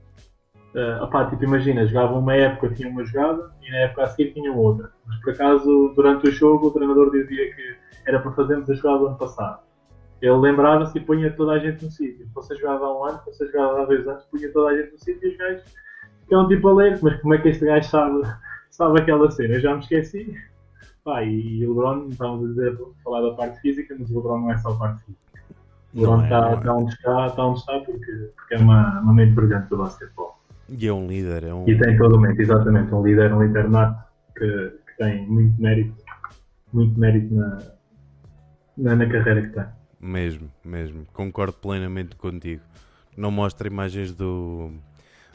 [0.75, 4.33] eh, opá, tipo, imagina, jogava uma época, tinha uma jogada, e na época a seguir
[4.33, 4.91] tinha outra.
[5.07, 8.99] Mas por acaso, durante o jogo, o treinador dizia que era para fazermos a jogada
[8.99, 9.61] do ano passado.
[10.23, 12.27] Ele lembrava-se e punha toda a gente no sítio.
[12.35, 14.99] Você jogava há um ano, você jogava há dois anos, punha toda a gente no
[14.99, 15.65] sítio e os gajos
[16.23, 16.75] ficam tipo a.
[17.03, 18.23] Mas como é que este gajo sabe,
[18.71, 19.55] sabe aquela cena?
[19.55, 20.35] Eu já me esqueci.
[21.05, 24.41] Pá, e, e o LeBron, estávamos a dizer, falar da parte física, mas o LeBron
[24.41, 25.24] não é só a parte física.
[25.95, 26.57] O Não LeBron é, está, não é.
[26.59, 30.37] está onde está, está onde está porque, porque é uma, uma mente brilhante do basquetebol.
[30.69, 32.93] e é um líder, é um, E tem todo o mérito, exatamente.
[32.95, 34.03] Um líder, um líder nato
[34.37, 34.47] que,
[34.87, 35.95] que tem muito mérito,
[36.73, 37.59] muito mérito na,
[38.77, 39.65] na, na carreira que tem.
[40.01, 41.07] Mesmo, mesmo.
[41.13, 42.63] Concordo plenamente contigo.
[43.17, 44.73] Não mostra imagens do,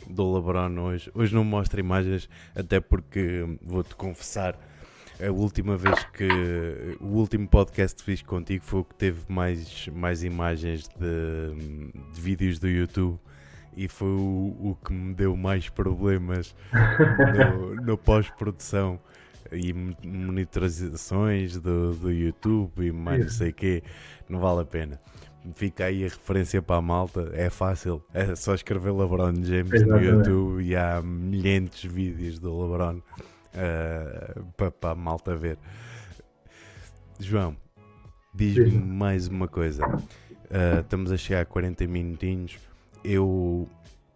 [0.08, 1.10] do LeBron hoje.
[1.16, 4.56] Hoje não mostra imagens, até porque vou-te confessar.
[5.22, 6.28] A última vez que.
[7.02, 12.22] O último podcast que fiz contigo foi o que teve mais, mais imagens de, de
[12.22, 13.20] vídeos do YouTube
[13.76, 19.00] e foi o, o que me deu mais problemas no, no pós-produção
[19.52, 23.84] e mo- monitorizações do, do YouTube e mais não sei o quê.
[24.30, 25.00] Não vale a pena.
[25.56, 27.30] Fica aí a referência para a malta.
[27.34, 28.04] É fácil.
[28.14, 30.10] É só escrever LeBron James no Exatamente.
[30.30, 33.02] YouTube e há milhares de vídeos do LeBron
[33.54, 35.58] ah, para, a malta ver.
[37.20, 37.56] João,
[38.34, 39.84] diz-me mais uma coisa.
[40.52, 42.58] Ah, estamos a chegar a 40 minutinhos.
[43.04, 43.68] Eu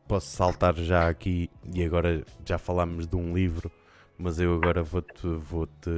[0.08, 3.72] posso saltar já aqui e agora já falámos de um livro,
[4.18, 5.90] mas eu agora vou-te vou -te,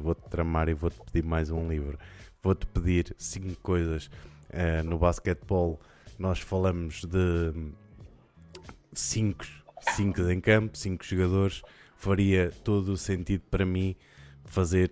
[0.00, 1.98] vou -te tramar e vou-te pedir mais um livro.
[2.42, 4.10] Vou-te pedir cinco coisas.
[4.52, 5.80] Ah, no basquetebol
[6.18, 7.72] nós falamos de
[8.92, 9.44] cinco,
[9.80, 11.62] cinco em campo, cinco jogadores.
[11.96, 13.94] Faria todo o sentido para mim
[14.44, 14.90] fazer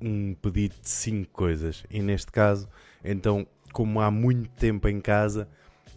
[0.00, 1.84] um pedido de cinco coisas.
[1.90, 2.68] E neste caso,
[3.04, 5.48] então, como há muito tempo em casa,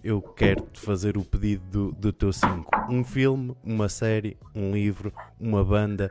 [0.03, 2.71] eu quero-te fazer o pedido do, do teu cinco.
[2.89, 6.09] Um filme, uma série, um livro, uma banda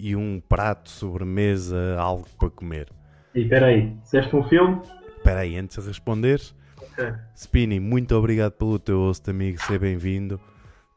[0.00, 2.88] e um prato, sobremesa, algo para comer.
[3.34, 4.80] E espera aí, disseste um filme?
[5.16, 7.12] Espera aí, antes de responderes, Ok.
[7.36, 10.40] Spini, muito obrigado pelo teu host, amigo, seja bem-vindo.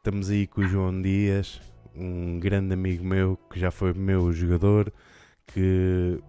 [0.03, 1.61] Estamos aí com o João Dias,
[1.95, 4.91] um grande amigo meu que já foi meu jogador,
[5.45, 6.19] que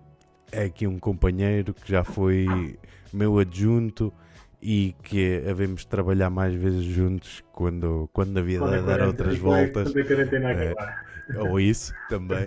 [0.52, 2.78] é aqui um companheiro que já foi
[3.14, 4.12] meu adjunto
[4.60, 9.38] e que havemos de trabalhar mais vezes juntos quando, quando a vida Quando quarentena- outras
[9.38, 9.94] voltas.
[11.34, 11.38] É.
[11.40, 12.44] Ou isso também.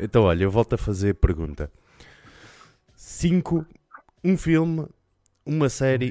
[0.00, 1.70] Então, olha, eu volto a fazer a pergunta:
[2.96, 3.66] 5,
[4.24, 4.86] um filme,
[5.44, 6.10] uma série,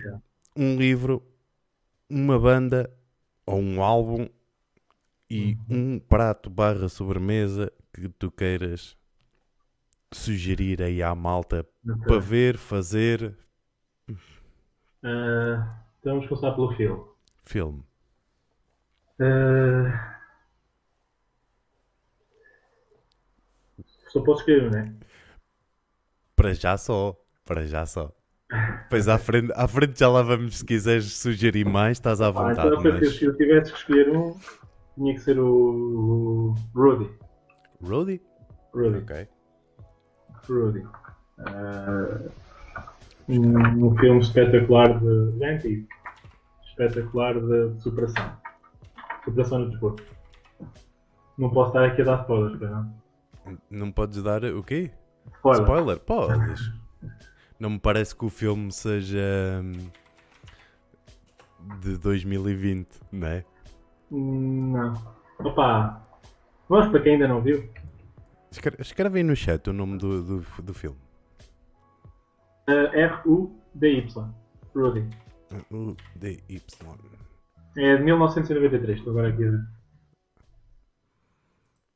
[0.55, 1.23] um livro,
[2.07, 2.87] uma banda
[3.47, 4.27] ou um álbum
[5.29, 5.65] e Uhum.
[5.69, 8.97] um prato barra sobremesa que tu queiras
[10.13, 12.07] sugerir aí à malta Ok.
[12.07, 13.37] para ver, fazer
[15.03, 17.03] Ah, então vamos começar pelo filme.
[17.45, 17.83] filme.
[19.19, 20.19] Ah,
[24.11, 24.93] só posso escolher, um, né?
[26.35, 27.15] Para já só,
[27.45, 28.11] para já só.
[28.89, 32.53] Pois à frente, à frente já lá vamos se quiseres sugerir mais, estás à Ah,
[32.53, 32.77] vontade.
[32.77, 33.17] então, se, mas...
[33.17, 34.39] se eu tivesse que escolher um,
[34.95, 37.09] tinha que ser o, Rudy.
[37.81, 38.21] Rudy?
[38.73, 38.97] Rudy.
[38.97, 39.27] Ok.
[40.47, 40.79] Rudy.
[41.39, 42.31] Uh,
[43.29, 45.39] um, um filme espetacular de.
[45.39, 45.87] Já é antigo.
[46.65, 48.37] Espetacular de, de superação.
[49.25, 50.03] Superação no desporto.
[51.37, 52.93] Não posso estar aqui a dar spoilers, não?
[53.69, 54.91] Não podes dar o quê?
[55.37, 55.63] Spoiler.
[55.63, 55.99] Spoiler?
[55.99, 56.71] Podes.
[57.59, 59.89] Não me parece que o filme seja hum,
[61.79, 63.45] de 2020, não é?
[64.13, 64.93] Não.
[65.39, 65.99] Opa!
[66.69, 67.67] Vamos para quem ainda não viu.
[68.51, 70.97] Escre- Escreve aí no chat o nome do, do, do filme.
[72.69, 74.33] Uh, R-U-D-Y.
[74.75, 75.09] Rudy.
[75.71, 76.61] O DY.
[77.77, 79.67] É de 1993, estou agora aqui a ver.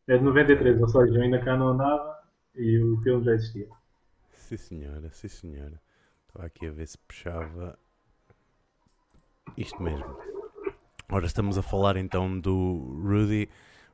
[0.08, 2.18] É de 93, ou seja, eu ainda cá não andava
[2.56, 3.68] e o filme já existia.
[4.32, 5.80] Sim senhora, sim senhora.
[6.28, 7.78] Estava aqui a ver se puxava
[9.58, 10.18] isto mesmo.
[11.10, 13.50] Ora, estamos a falar então do Rudy,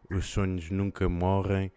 [0.10, 1.72] Os Sonhos Nunca Morrem,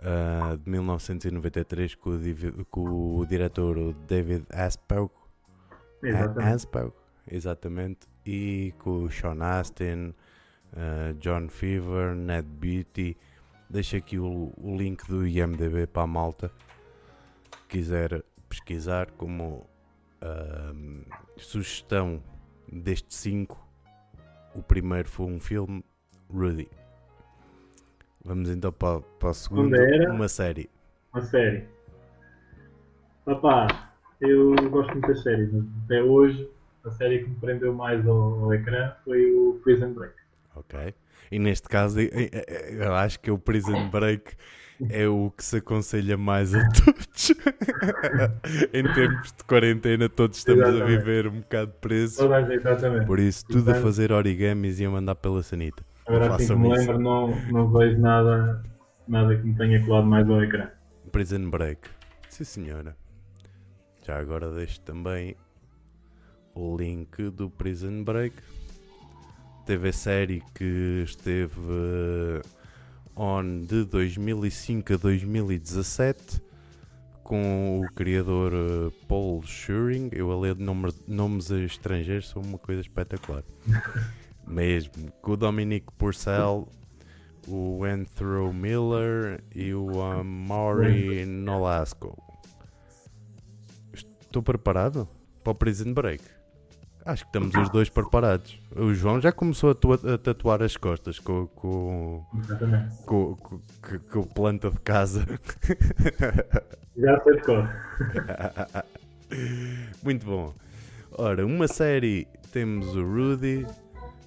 [0.00, 5.10] ah, de 1993, com o, com o diretor David Aspaug.
[6.02, 6.50] A- Exatamente.
[7.30, 8.00] Exatamente.
[8.26, 10.12] E com o Sean Astin,
[10.72, 13.16] ah, John Fever, Ned Beatty.
[13.70, 16.50] Deixo aqui o, o link do IMDB para a malta
[17.68, 19.66] quiser pesquisar como
[20.20, 21.02] ahm,
[21.36, 22.22] sugestão
[22.70, 23.63] destes cinco,
[24.54, 25.84] o primeiro foi um filme,
[26.30, 26.68] Rudy.
[28.24, 29.76] Vamos então para, para o segundo,
[30.10, 30.70] uma série.
[31.12, 31.64] Uma série.
[33.24, 35.50] Papá, eu gosto muito das séries,
[35.84, 36.50] até hoje
[36.84, 40.14] a série que me prendeu mais ao, ao ecrã foi o Prison Break.
[40.54, 40.94] Ok?
[41.30, 44.36] E neste caso, eu, acho que o Prison Break
[44.90, 47.30] é o que se aconselha mais a todos.
[48.72, 50.98] em tempos de quarentena, todos estamos a Exatamente.
[50.98, 52.18] viver um bocado presos.
[52.18, 53.06] Exatamente.
[53.06, 55.82] Por isso, tudo a fazer origamis e a mandar pela sanita.
[56.06, 58.62] Agora assim que me lembro, não, não vejo nada,
[59.08, 60.68] nada que me tenha colado mais ao ecrã.
[61.10, 61.88] Prison Break.
[62.28, 62.96] Sim, senhora.
[64.06, 65.34] Já agora deixo também
[66.54, 68.36] o link do Prison Break.
[69.64, 72.42] TV série que esteve eh,
[73.16, 76.42] on de 2005 a 2017
[77.22, 80.10] com o criador eh, Paul Schuring.
[80.12, 83.42] Eu a ler nomes, nomes estrangeiros sou uma coisa espetacular.
[84.46, 85.10] Mesmo.
[85.22, 86.68] Com o Dominic Purcell,
[87.48, 92.22] o Andrew Miller e o Amaury Nolasco.
[93.94, 95.08] Estou preparado
[95.42, 96.33] para o Prison Break?
[97.06, 98.58] Acho que estamos os dois preparados.
[98.74, 102.24] O João já começou a, tua- a tatuar as costas com, com,
[103.04, 103.58] com, com,
[104.10, 105.26] com- planta de casa.
[106.96, 107.68] Já sei de cor.
[110.02, 110.54] Muito bom.
[111.10, 113.66] Ora, uma série temos o Rudy.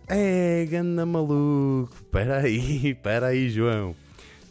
[0.10, 1.96] É, ganda maluco.
[1.96, 3.96] Espera aí, espera aí, João.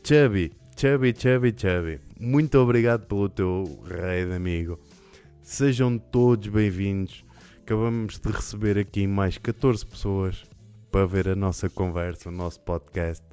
[0.03, 2.01] Chubby, Chubby, Chubby, Chubby.
[2.19, 4.81] Muito obrigado pelo teu raid, amigo.
[5.43, 7.23] Sejam todos bem-vindos.
[7.67, 10.45] Acabamos de receber aqui mais 14 pessoas
[10.89, 13.25] para ver a nossa conversa, o nosso podcast.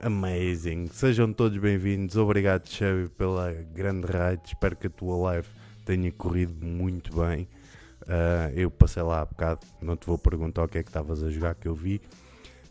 [0.00, 0.88] Amazing.
[0.88, 2.16] Sejam todos bem-vindos.
[2.16, 4.42] Obrigado, Chevy, pela grande raid.
[4.44, 5.46] Espero que a tua live
[5.84, 7.46] tenha corrido muito bem.
[8.08, 11.22] Ah, eu passei lá há bocado, não te vou perguntar o que é que estavas
[11.22, 12.02] a jogar, que eu vi.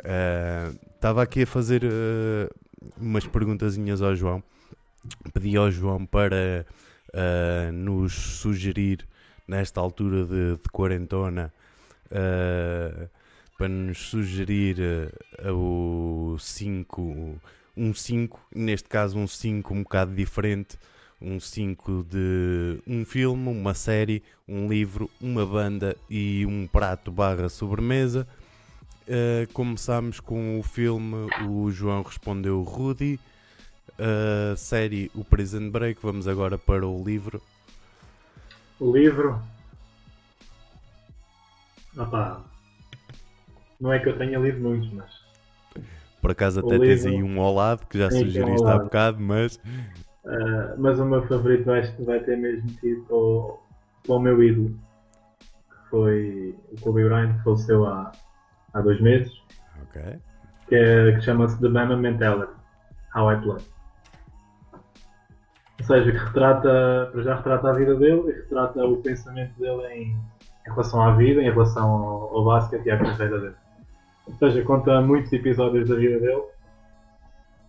[0.04, 2.54] Ah, Estava aqui a fazer ah,
[3.00, 4.44] umas perguntazinhas ao João.
[5.34, 6.66] Pedi ao João para
[7.74, 9.08] nos sugerir,
[9.48, 11.54] nesta altura de, de quarentona,
[12.12, 13.08] ah,
[13.58, 14.78] para nos sugerir
[15.40, 17.40] ah, o 5,
[17.78, 20.78] um 5, neste caso um 5 um bocado diferente,
[21.22, 27.48] um 5 de um filme, uma série, um livro, uma banda e um prato barra
[27.48, 28.28] sobremesa.
[29.08, 33.20] Uh, começámos com o filme, o João respondeu Rudy,
[34.00, 37.42] a série O Prison Break, vamos agora para o livro.
[38.82, 39.40] O livro.
[41.98, 42.42] Opá.
[43.80, 45.22] Não é que eu tenha lido muitos, mas.
[46.20, 47.10] Por acaso até tens livro.
[47.10, 49.60] aí um ao lado que já Sim, um sugeriste ao há bocado, mas
[50.26, 53.60] ah, mas o meu favorito vai, vai ter mesmo sido para o,
[54.04, 54.76] para o meu ídolo.
[55.70, 58.12] Que foi o Kobe Bryant, que faleceu há,
[58.74, 59.32] há dois meses.
[59.84, 60.20] ok.
[60.68, 62.54] Que, é, que chama-se The Bama Mentality.
[63.16, 63.58] How I Play.
[65.92, 69.86] Ou seja, que retrata, para já retrata a vida dele e retrata o pensamento dele
[69.94, 73.56] em, em relação à vida, em relação ao, ao basquete e à carreira dele.
[74.26, 76.44] Ou seja, conta muitos episódios da vida dele,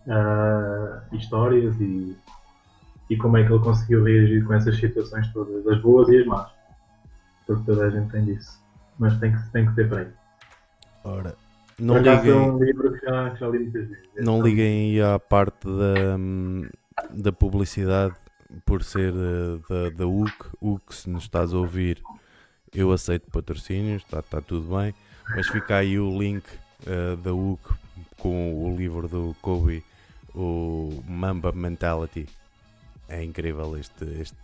[0.07, 2.15] ah, histórias e,
[3.09, 6.25] e como é que ele conseguiu reagir com essas situações todas, as boas e as
[6.25, 6.49] más.
[7.45, 8.57] Porque toda a gente tem disso.
[8.99, 10.07] Mas tem que, tem que ser para.
[11.03, 11.35] Ora,
[11.77, 14.09] Não acaso é liguem, um livro que já, que já li muitas vezes.
[14.21, 16.69] não liguem aí à parte da, hum,
[17.11, 18.15] da publicidade
[18.65, 20.33] por ser eh, da, da UC.
[20.61, 22.01] UC, se nos estás a ouvir,
[22.73, 24.93] eu aceito patrocínios, está tá tudo bem.
[25.35, 26.43] Mas fica aí o link
[26.85, 27.61] eh, da UC
[28.17, 29.83] com o livro do Kobe,
[30.35, 32.27] o Mamba Mentality.
[33.09, 34.37] É incrível este, este-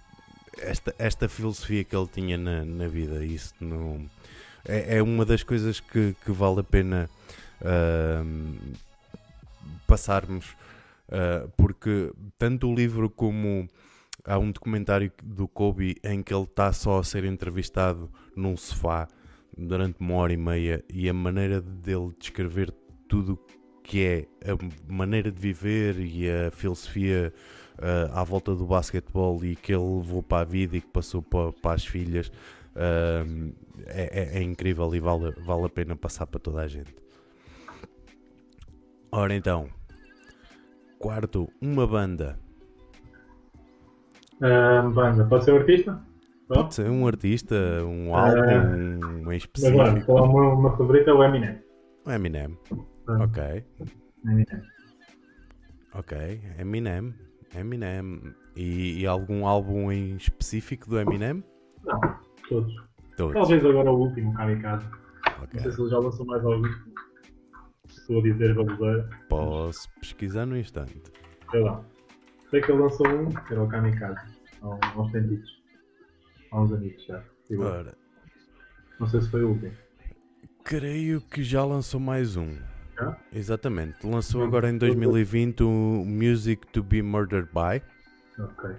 [0.62, 3.24] esta, esta filosofia que ele tinha na, na vida.
[3.24, 4.06] Isso não,
[4.66, 7.10] é, é uma das coisas que, que vale a pena
[7.64, 8.56] ahm,
[9.88, 10.56] passarmos,
[11.12, 13.70] ah, porque tanto o livro como
[14.26, 19.08] há um documentário do Kobe em que ele está só a ser entrevistado num sofá
[19.58, 22.72] durante uma hora e meia e a maneira dele descrever
[23.08, 23.40] tudo
[23.84, 27.34] que é a maneira de viver e a filosofia
[27.78, 31.22] ah, à volta do basquetebol e que ele levou para a vida e que passou
[31.22, 32.32] para, para as filhas
[32.76, 33.26] ah,
[33.88, 36.94] é, é- é incrível e vale, vale a pena passar para toda a gente.
[39.12, 39.70] Ora então,
[41.00, 42.38] quarto, uma banda.
[44.42, 46.02] Ah, banda, pode ser um artista?
[46.48, 46.74] Pode.
[46.74, 50.06] Ser um artista, um Ah, álbum em Agora, específico.
[50.06, 51.60] qual é o meu, o meu favorito é o Eminem.
[52.06, 52.58] Um Eminem.
[53.08, 53.66] Ah, Ok,
[54.26, 54.62] Eminem.
[55.94, 56.42] ok.
[56.60, 57.14] Eminem.
[57.56, 58.34] Eminem.
[58.56, 61.44] E, e algum álbum em específico do Eminem?
[61.86, 62.00] Não,
[62.50, 62.74] todos.
[63.18, 63.34] Todos.
[63.34, 64.86] Talvez agora o último, Kamikaze.
[64.90, 65.60] Não Ok.
[65.60, 66.70] sei se ele já lançou mais alguns.
[68.10, 69.08] Estou a dizer baboseira.
[69.30, 71.00] Posso pesquisar no instante.
[71.52, 71.86] Sei lá.
[72.50, 74.20] Sei que ele lançou um, que era o Kamikaze.
[74.64, 75.62] Há uns- tempitos.
[76.52, 77.24] Há uns anitos já.
[77.48, 77.96] Digo, Ora,
[79.00, 79.72] Não sei se foi o último.
[80.64, 82.56] creio que já lançou mais um.
[82.98, 83.16] Já?
[83.32, 84.04] Exatamente.
[84.06, 87.80] Lançou agora em 2020 o Music to be Murdered by.
[88.42, 88.72] Ok.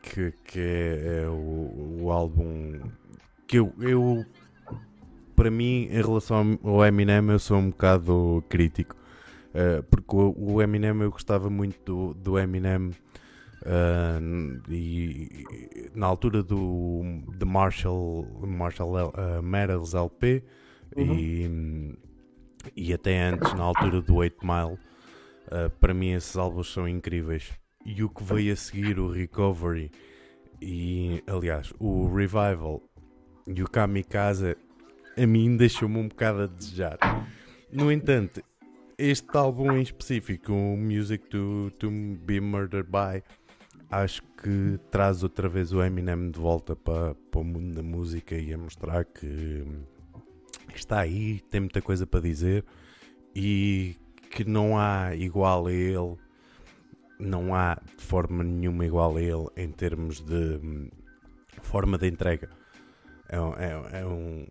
[0.00, 2.78] que, que é, é o, o álbum
[3.48, 4.24] que eu, eu
[5.36, 8.96] para mim em relação ao Eminem eu sou um bocado crítico
[9.52, 12.90] eh, porque o, Eminem eu gostava muito do, do Eminem
[13.66, 14.18] ah,
[14.68, 17.02] e, e na altura do
[17.38, 20.42] de Marshall Marshall L- ah, Matters LP
[20.96, 21.96] e,
[22.76, 24.78] e até antes na altura do 8 Mile
[25.46, 27.52] Uh, para mim esses álbuns são incríveis.
[27.84, 29.90] E o que veio a seguir, o Recovery
[30.60, 32.82] e, aliás, o Revival
[33.46, 34.56] e o Kamikaze,
[35.16, 36.98] a mim deixou-me um bocado a desejar.
[37.72, 38.42] No entanto,
[38.98, 43.22] este álbum em específico, o Music to, to Be Murdered By,
[43.90, 48.34] acho que traz outra vez o Eminem de volta para, para o mundo da música
[48.34, 49.64] e a mostrar que
[50.74, 52.64] está aí, tem muita coisa para dizer
[53.34, 53.96] e
[54.30, 56.16] que não há igual a ele,
[57.18, 60.60] não há de forma nenhuma igual a ele em termos de
[61.62, 62.50] forma de entrega.
[63.34, 64.46] É, um- é- é um,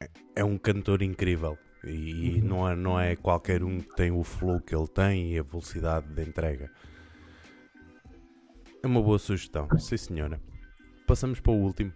[0.00, 2.48] é- é um cantor incrível e Uhum.
[2.48, 5.42] não, é, não é qualquer um que tem o flow que ele tem e a
[5.42, 6.70] velocidade de entrega.
[8.82, 10.40] É uma boa sugestão, sim senhora.
[11.06, 11.92] Passamos para o último.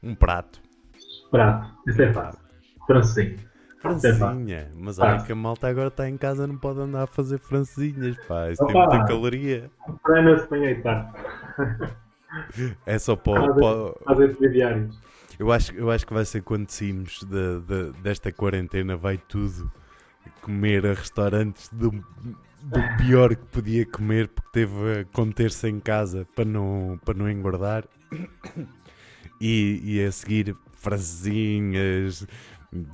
[0.00, 0.60] Um prato.
[1.32, 1.68] Prato.
[1.88, 2.40] Isso é fácil.
[2.86, 3.36] Francinho.
[3.80, 4.70] Francesinha.
[4.76, 8.16] Mas olha que a malta agora está em casa não pode andar a fazer francesinhas,
[8.28, 8.48] pá.
[8.50, 8.88] Isso tem Opa.
[8.96, 9.70] muita caloria.
[10.04, 11.12] Treina-se e tarde.
[12.86, 14.98] É só para, para- Fazem telediários.
[15.38, 19.70] Eu acho, eu acho que vai ser quando saímos de, de- desta quarentena, vai tudo
[20.40, 21.90] comer a restaurantes do,
[22.62, 27.28] do pior que podia comer porque teve a conter-se em casa para não, para não
[27.30, 27.84] engordar.
[29.40, 32.26] E, e a seguir francesinhas,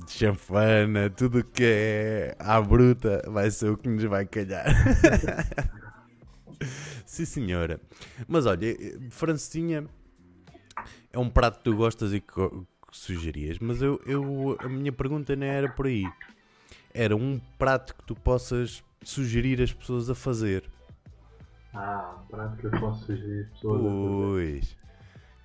[0.07, 4.65] chanfana, tudo o que é à bruta vai ser o que nos vai calhar.
[7.05, 7.79] Sim, senhora.
[8.27, 9.85] Mas olha, eh, francesinha
[11.13, 12.57] é um prato que tu gostas e que, que
[12.91, 16.05] sugerias, mas eu, eu, a minha pergunta não era por aí.
[16.93, 20.63] Era um prato que tu possas sugerir as pessoas a fazer.
[21.73, 24.07] Ah, um prato que eu posso sugerir às pessoas a fazer.
[24.07, 24.77] Pois.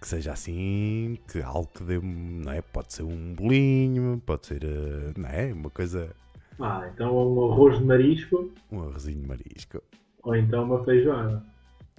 [0.01, 2.61] Que seja assim, que algo que dê, não é?
[2.61, 5.53] Pode ser um bolinho, pode ser, eh, não é?
[5.53, 6.15] Uma coisa,
[6.61, 9.83] Ah, então um arroz de marisco um arrozinho de marisco
[10.23, 11.43] ou então uma feijoada.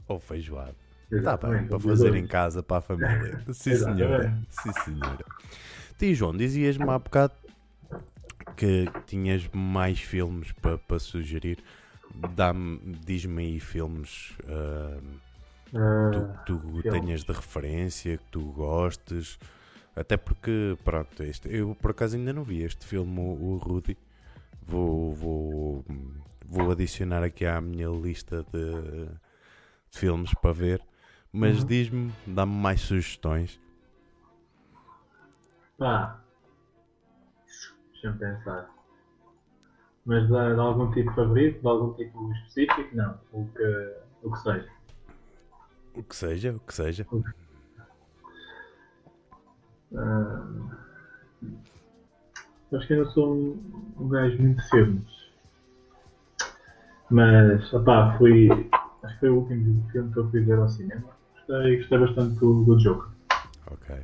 [0.07, 0.75] ou feijoada.
[1.11, 3.39] Está bem, para fazer em casa para a família.
[3.53, 4.37] Sim, senhora.
[4.49, 5.25] Sim, senhora.
[5.97, 7.33] Tu, João, dizias-me há bocado
[8.55, 11.63] que tinhas mais filmes para para sugerir.
[13.05, 14.99] Diz-me aí filmes ah,
[15.73, 16.11] Ah,
[16.45, 16.99] tu, tu filmes.
[17.01, 19.37] tenhas de referência, que tu gostes.
[19.95, 23.97] Até porque, pronto, este, eu por acaso ainda não vi este filme, o, o Rudy.
[24.61, 25.85] Vou, vou,
[26.45, 29.05] vou adicionar aqui à minha lista de,
[29.91, 30.81] de filmes para ver.
[31.31, 31.67] Mas Uhum.
[31.67, 33.59] diz-me, dá-me mais sugestões.
[35.77, 36.21] Pá.
[37.91, 38.69] Deixa-me pensar.
[40.05, 43.19] Mas de, de algum tipo favorito, de algum tipo específico, não.
[43.33, 44.69] O que, o que seja.
[45.93, 47.07] O que seja, o que seja.
[49.91, 50.69] Uh,
[52.73, 55.27] acho que eu não sou um, um gajo muito filmes.
[57.09, 58.49] Mas, opá, fui.
[59.03, 61.16] Acho que foi o último filme que eu fui ver ao cinema.
[61.47, 63.09] Gostei, gostei bastante do, do Joker.
[63.71, 63.95] Ok.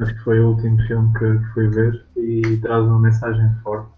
[0.00, 3.90] Acho que foi o último filme que, que fui ver e traz uma mensagem forte.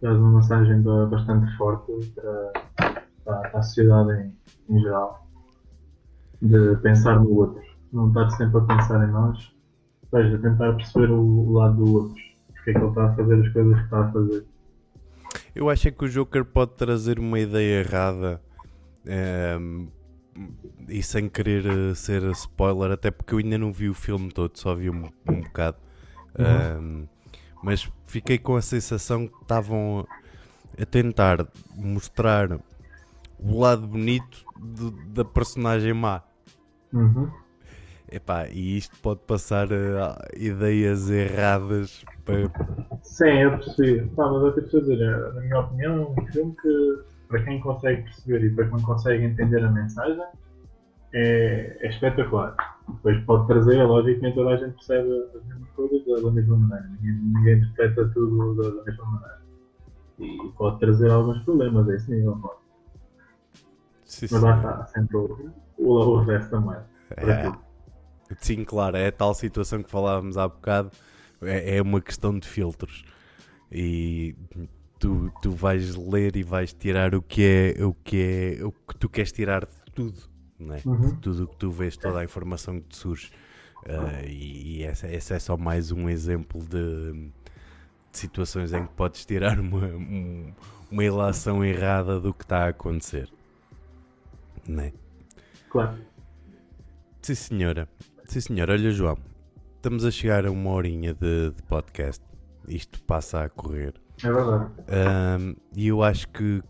[0.00, 5.26] Traz uma mensagem bastante forte para, para, a sociedade em, em geral.
[6.40, 7.62] De pensar no outro.
[7.92, 9.52] Não estar sempre a pensar em nós.
[10.10, 12.22] Ou seja, tentar perceber o, o lado do outro.
[12.54, 14.46] Porque é que ele está a fazer as coisas que está a fazer.
[15.54, 18.40] Eu acho é que o Joker pode trazer uma ideia errada
[19.06, 19.88] ehm,
[20.88, 24.56] e sem querer eh, ser spoiler, até porque eu ainda não vi o filme todo,
[24.56, 25.76] só vi um, um bocado.
[26.38, 26.44] Uhum.
[26.44, 27.08] Ehm,
[27.62, 30.06] mas fiquei com a sensação que estavam
[30.80, 32.58] a tentar mostrar
[33.38, 36.22] o lado bonito do- da personagem má.
[36.92, 37.30] Uhum.
[38.10, 39.68] Epá, e isto pode passar
[40.36, 42.50] ideias erradas para.
[43.02, 44.06] Sim, eu percebi.
[44.14, 46.98] Pá, mas eu tenho que dizer, eh, na minha opinião, é um filme que,
[47.28, 50.24] para quem consegue perceber e para quem consegue entender a mensagem,
[51.12, 52.56] é, é espetacular.
[52.88, 56.88] Depois pode trazer, logicamente toda a gente percebe as mesmas coisas da, mesma maneira.
[57.00, 59.44] Ninguém, ninguém interpreta tudo da, da mesma maneira.
[60.18, 62.64] E pode trazer alguns problemas a esse nível, pode.
[64.04, 66.78] Sim, Mas lá está, sempre o, o, resto também.
[67.16, 67.52] É.
[68.38, 70.90] Sim, claro, é a tal situação que falávamos há bocado,
[71.42, 73.04] é, é uma questão de filtros.
[73.72, 74.36] E
[75.04, 77.42] tu, tu vais ler e vais tirar o que
[77.78, 80.18] é o que é o que tu queres tirar de tudo,
[80.58, 80.80] não é?
[80.84, 81.10] Uhum.
[81.14, 83.30] De tudo o que tu vês, toda a informação que te surge.
[83.86, 88.92] Ah, e e essa, esse é só mais um exemplo de, de situações em que
[88.94, 90.52] podes tirar uma, um-
[90.90, 93.30] uma ilação errada do que está a acontecer.
[94.66, 94.92] Não é?
[95.68, 95.98] Claro.
[97.20, 97.88] Sim, senhora.
[98.24, 98.72] Sim, senhora.
[98.72, 99.18] Olha, João,
[99.76, 102.22] estamos a chegar a uma horinha de, de podcast.
[102.66, 103.94] Isto passa a correr.
[104.22, 104.70] É verdade.
[105.76, 106.62] E eu acho que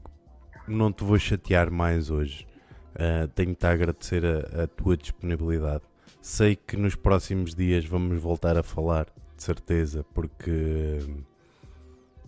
[0.67, 2.47] não te vou chatear mais hoje.
[2.95, 5.83] Ah, Tenho-te a agradecer a, a tua disponibilidade.
[6.23, 10.99] Sei que nos próximos dias vamos voltar a falar, de certeza, porque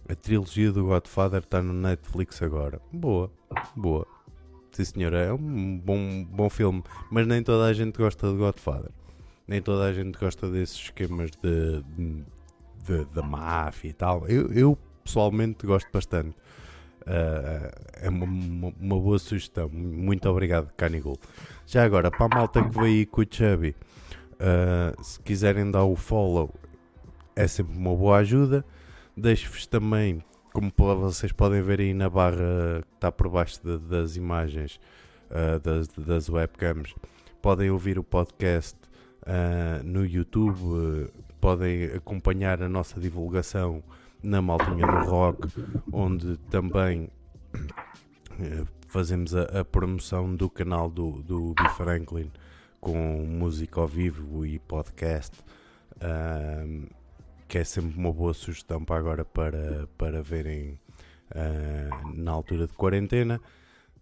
[0.09, 2.81] a trilogia do Godfather está no Netflix agora.
[2.93, 3.31] Boa,
[3.75, 4.07] boa.
[4.73, 8.91] Sim, senhora, é um bom, bom filme, mas nem toda a gente gosta de Godfather.
[9.49, 11.83] Nem toda a gente gosta desses esquemas de,
[12.85, 14.29] de, da máfia e tal.
[14.29, 16.36] Eu, eu pessoalmente gosto bastante.
[17.07, 17.70] Ah,
[18.02, 19.68] é uma, uma- uma boa sugestão.
[19.68, 21.16] Muito obrigado, Canigol.
[21.66, 23.74] Já agora, para a malta que veio aí com o Chubby,
[24.40, 26.52] ah, se quiserem dar o follow,
[27.34, 28.64] é sempre uma boa ajuda.
[29.16, 34.16] Deixo-vos também, como vocês podem ver aí na barra que está por baixo de- das
[34.16, 34.78] imagens
[35.30, 36.94] ah, das, das webcams,
[37.40, 38.76] podem ouvir o podcast
[39.84, 43.82] no YouTube, podem acompanhar a nossa divulgação
[44.27, 45.49] na Maltinha do Rock,
[45.93, 47.09] onde também
[48.41, 51.68] eh, fazemos a, a promoção do canal do, do B.
[51.77, 52.31] Franklin
[52.81, 52.97] com
[53.27, 55.37] música ao vivo e podcast,
[57.49, 60.79] que é sempre uma boa sugestão para agora para, para verem
[61.35, 63.41] ah, na altura de quarentena.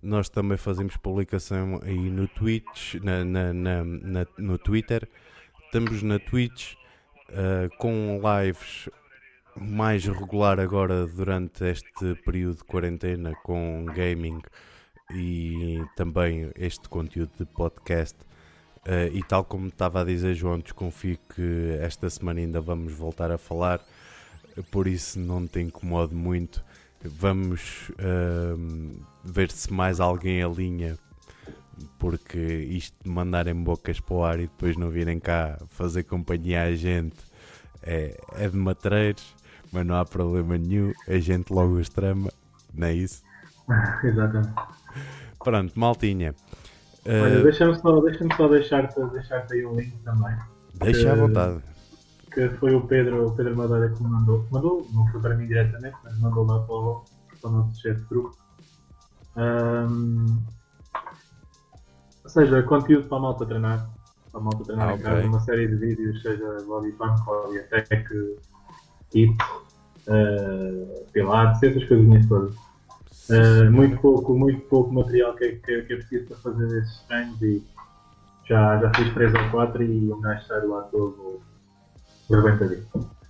[0.03, 5.09] Nós também fazemos publicação aí no Twitch, na, na- na- na- no Twitter.
[5.67, 6.75] Estamos na Twitch
[7.31, 8.89] ah, com lives
[9.57, 14.41] mais regular agora durante este período de quarentena com gaming
[15.15, 18.17] e também este conteúdo de podcast.
[18.87, 23.31] Eh, e tal como estava a dizer João, desconfio que esta semana ainda vamos voltar
[23.31, 23.81] a falar,
[24.71, 26.65] por isso não te incomodo muito.
[27.03, 28.93] Vamos ahm,
[29.25, 30.99] ver se mais alguém alinha,
[31.99, 36.63] porque isto de mandarem bocas para o ar e depois não virem cá fazer companhia
[36.63, 37.17] à gente
[37.85, 39.35] é, é de matreiros,
[39.75, 42.31] mas não há problema nenhum, a gente logo os trama,
[42.73, 43.23] não é isso?
[44.05, 44.55] Exatamente.
[45.43, 46.35] Pronto, maltinha.
[47.19, 50.37] Olha, Eh, deixa-me só, deixa só deixar-te deixar aí um link também.
[50.75, 51.63] deixa à eh, vontade.
[52.33, 54.47] Que foi o Pedro, o Pedro Madeira que me mandou.
[54.51, 57.05] Mandou, não foi para mim diretamente, mas mandou lá para o,
[57.41, 58.37] para o nosso chat de grupo.
[59.37, 60.27] Ahm,
[62.25, 63.91] ou seja, conteúdo para a malta treinar.
[64.31, 65.29] Para a malta treinar Ah, em casa, ok.
[65.29, 68.09] uma série de vídeos, seja body pump, body attack,
[69.13, 69.37] hit,
[70.09, 72.55] uh, pilates, essas coisinhas todas.
[73.31, 76.79] Uh, muito pouco, muito pouco material que, é- que, é- que é preciso para fazer
[76.79, 77.63] esses treinos e
[78.47, 81.41] já, já fiz 3 ou 4 e um gajo sai lá todo
[82.31, 82.87] rebentadinho.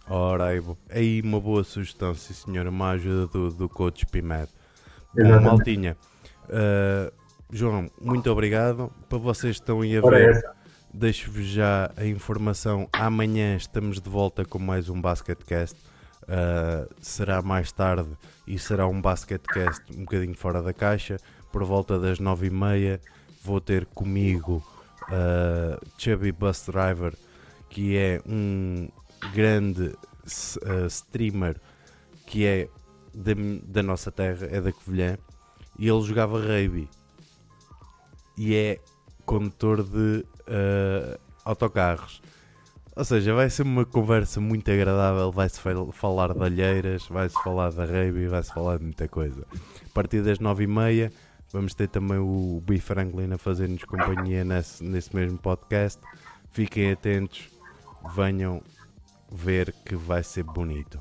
[0.09, 4.49] Ora, aí, aí uma boa sugestão, sim senhora, uma ajuda do, do coach Pimed.
[5.15, 5.41] Bom.
[5.41, 5.97] Maltinha,
[6.49, 7.13] uh,
[7.51, 8.91] João, muito obrigado.
[9.09, 10.43] Para vocês que estão aí a ver.
[10.95, 12.89] Deixo-vos já a informação.
[12.93, 15.77] Amanhã estamos de volta com mais um Basketcast.
[16.23, 18.09] Uh, será mais tarde
[18.47, 21.17] e será um Basketcast um bocadinho fora da caixa.
[21.51, 23.01] Por volta das nove e meia
[23.43, 24.65] vou ter comigo
[25.09, 27.13] uh, Chubby Bus Driver,
[27.69, 28.89] que é um
[29.33, 31.61] grande uh, streamer
[32.25, 32.69] que é
[33.13, 33.33] da,
[33.65, 35.19] da nossa terra, é da Covilhã,
[35.77, 36.89] e ele jogava rugby
[38.39, 38.81] e é
[39.27, 42.21] condutor de uh, autocarros.
[42.97, 45.33] Ou seja, vai ser uma conversa muito agradável.
[45.33, 49.45] Vai-se fal- falar de alheiras, vai-se falar da rugby, vai-se falar de muita coisa.
[49.85, 51.13] A partir das nove e meia
[51.53, 52.79] vamos ter também o B.
[52.79, 56.01] Franklin a fazer-nos companhia nesse, nesse mesmo podcast.
[56.51, 57.49] Fiquem atentos,
[58.15, 58.63] venham
[59.31, 61.01] ver que vai ser bonito.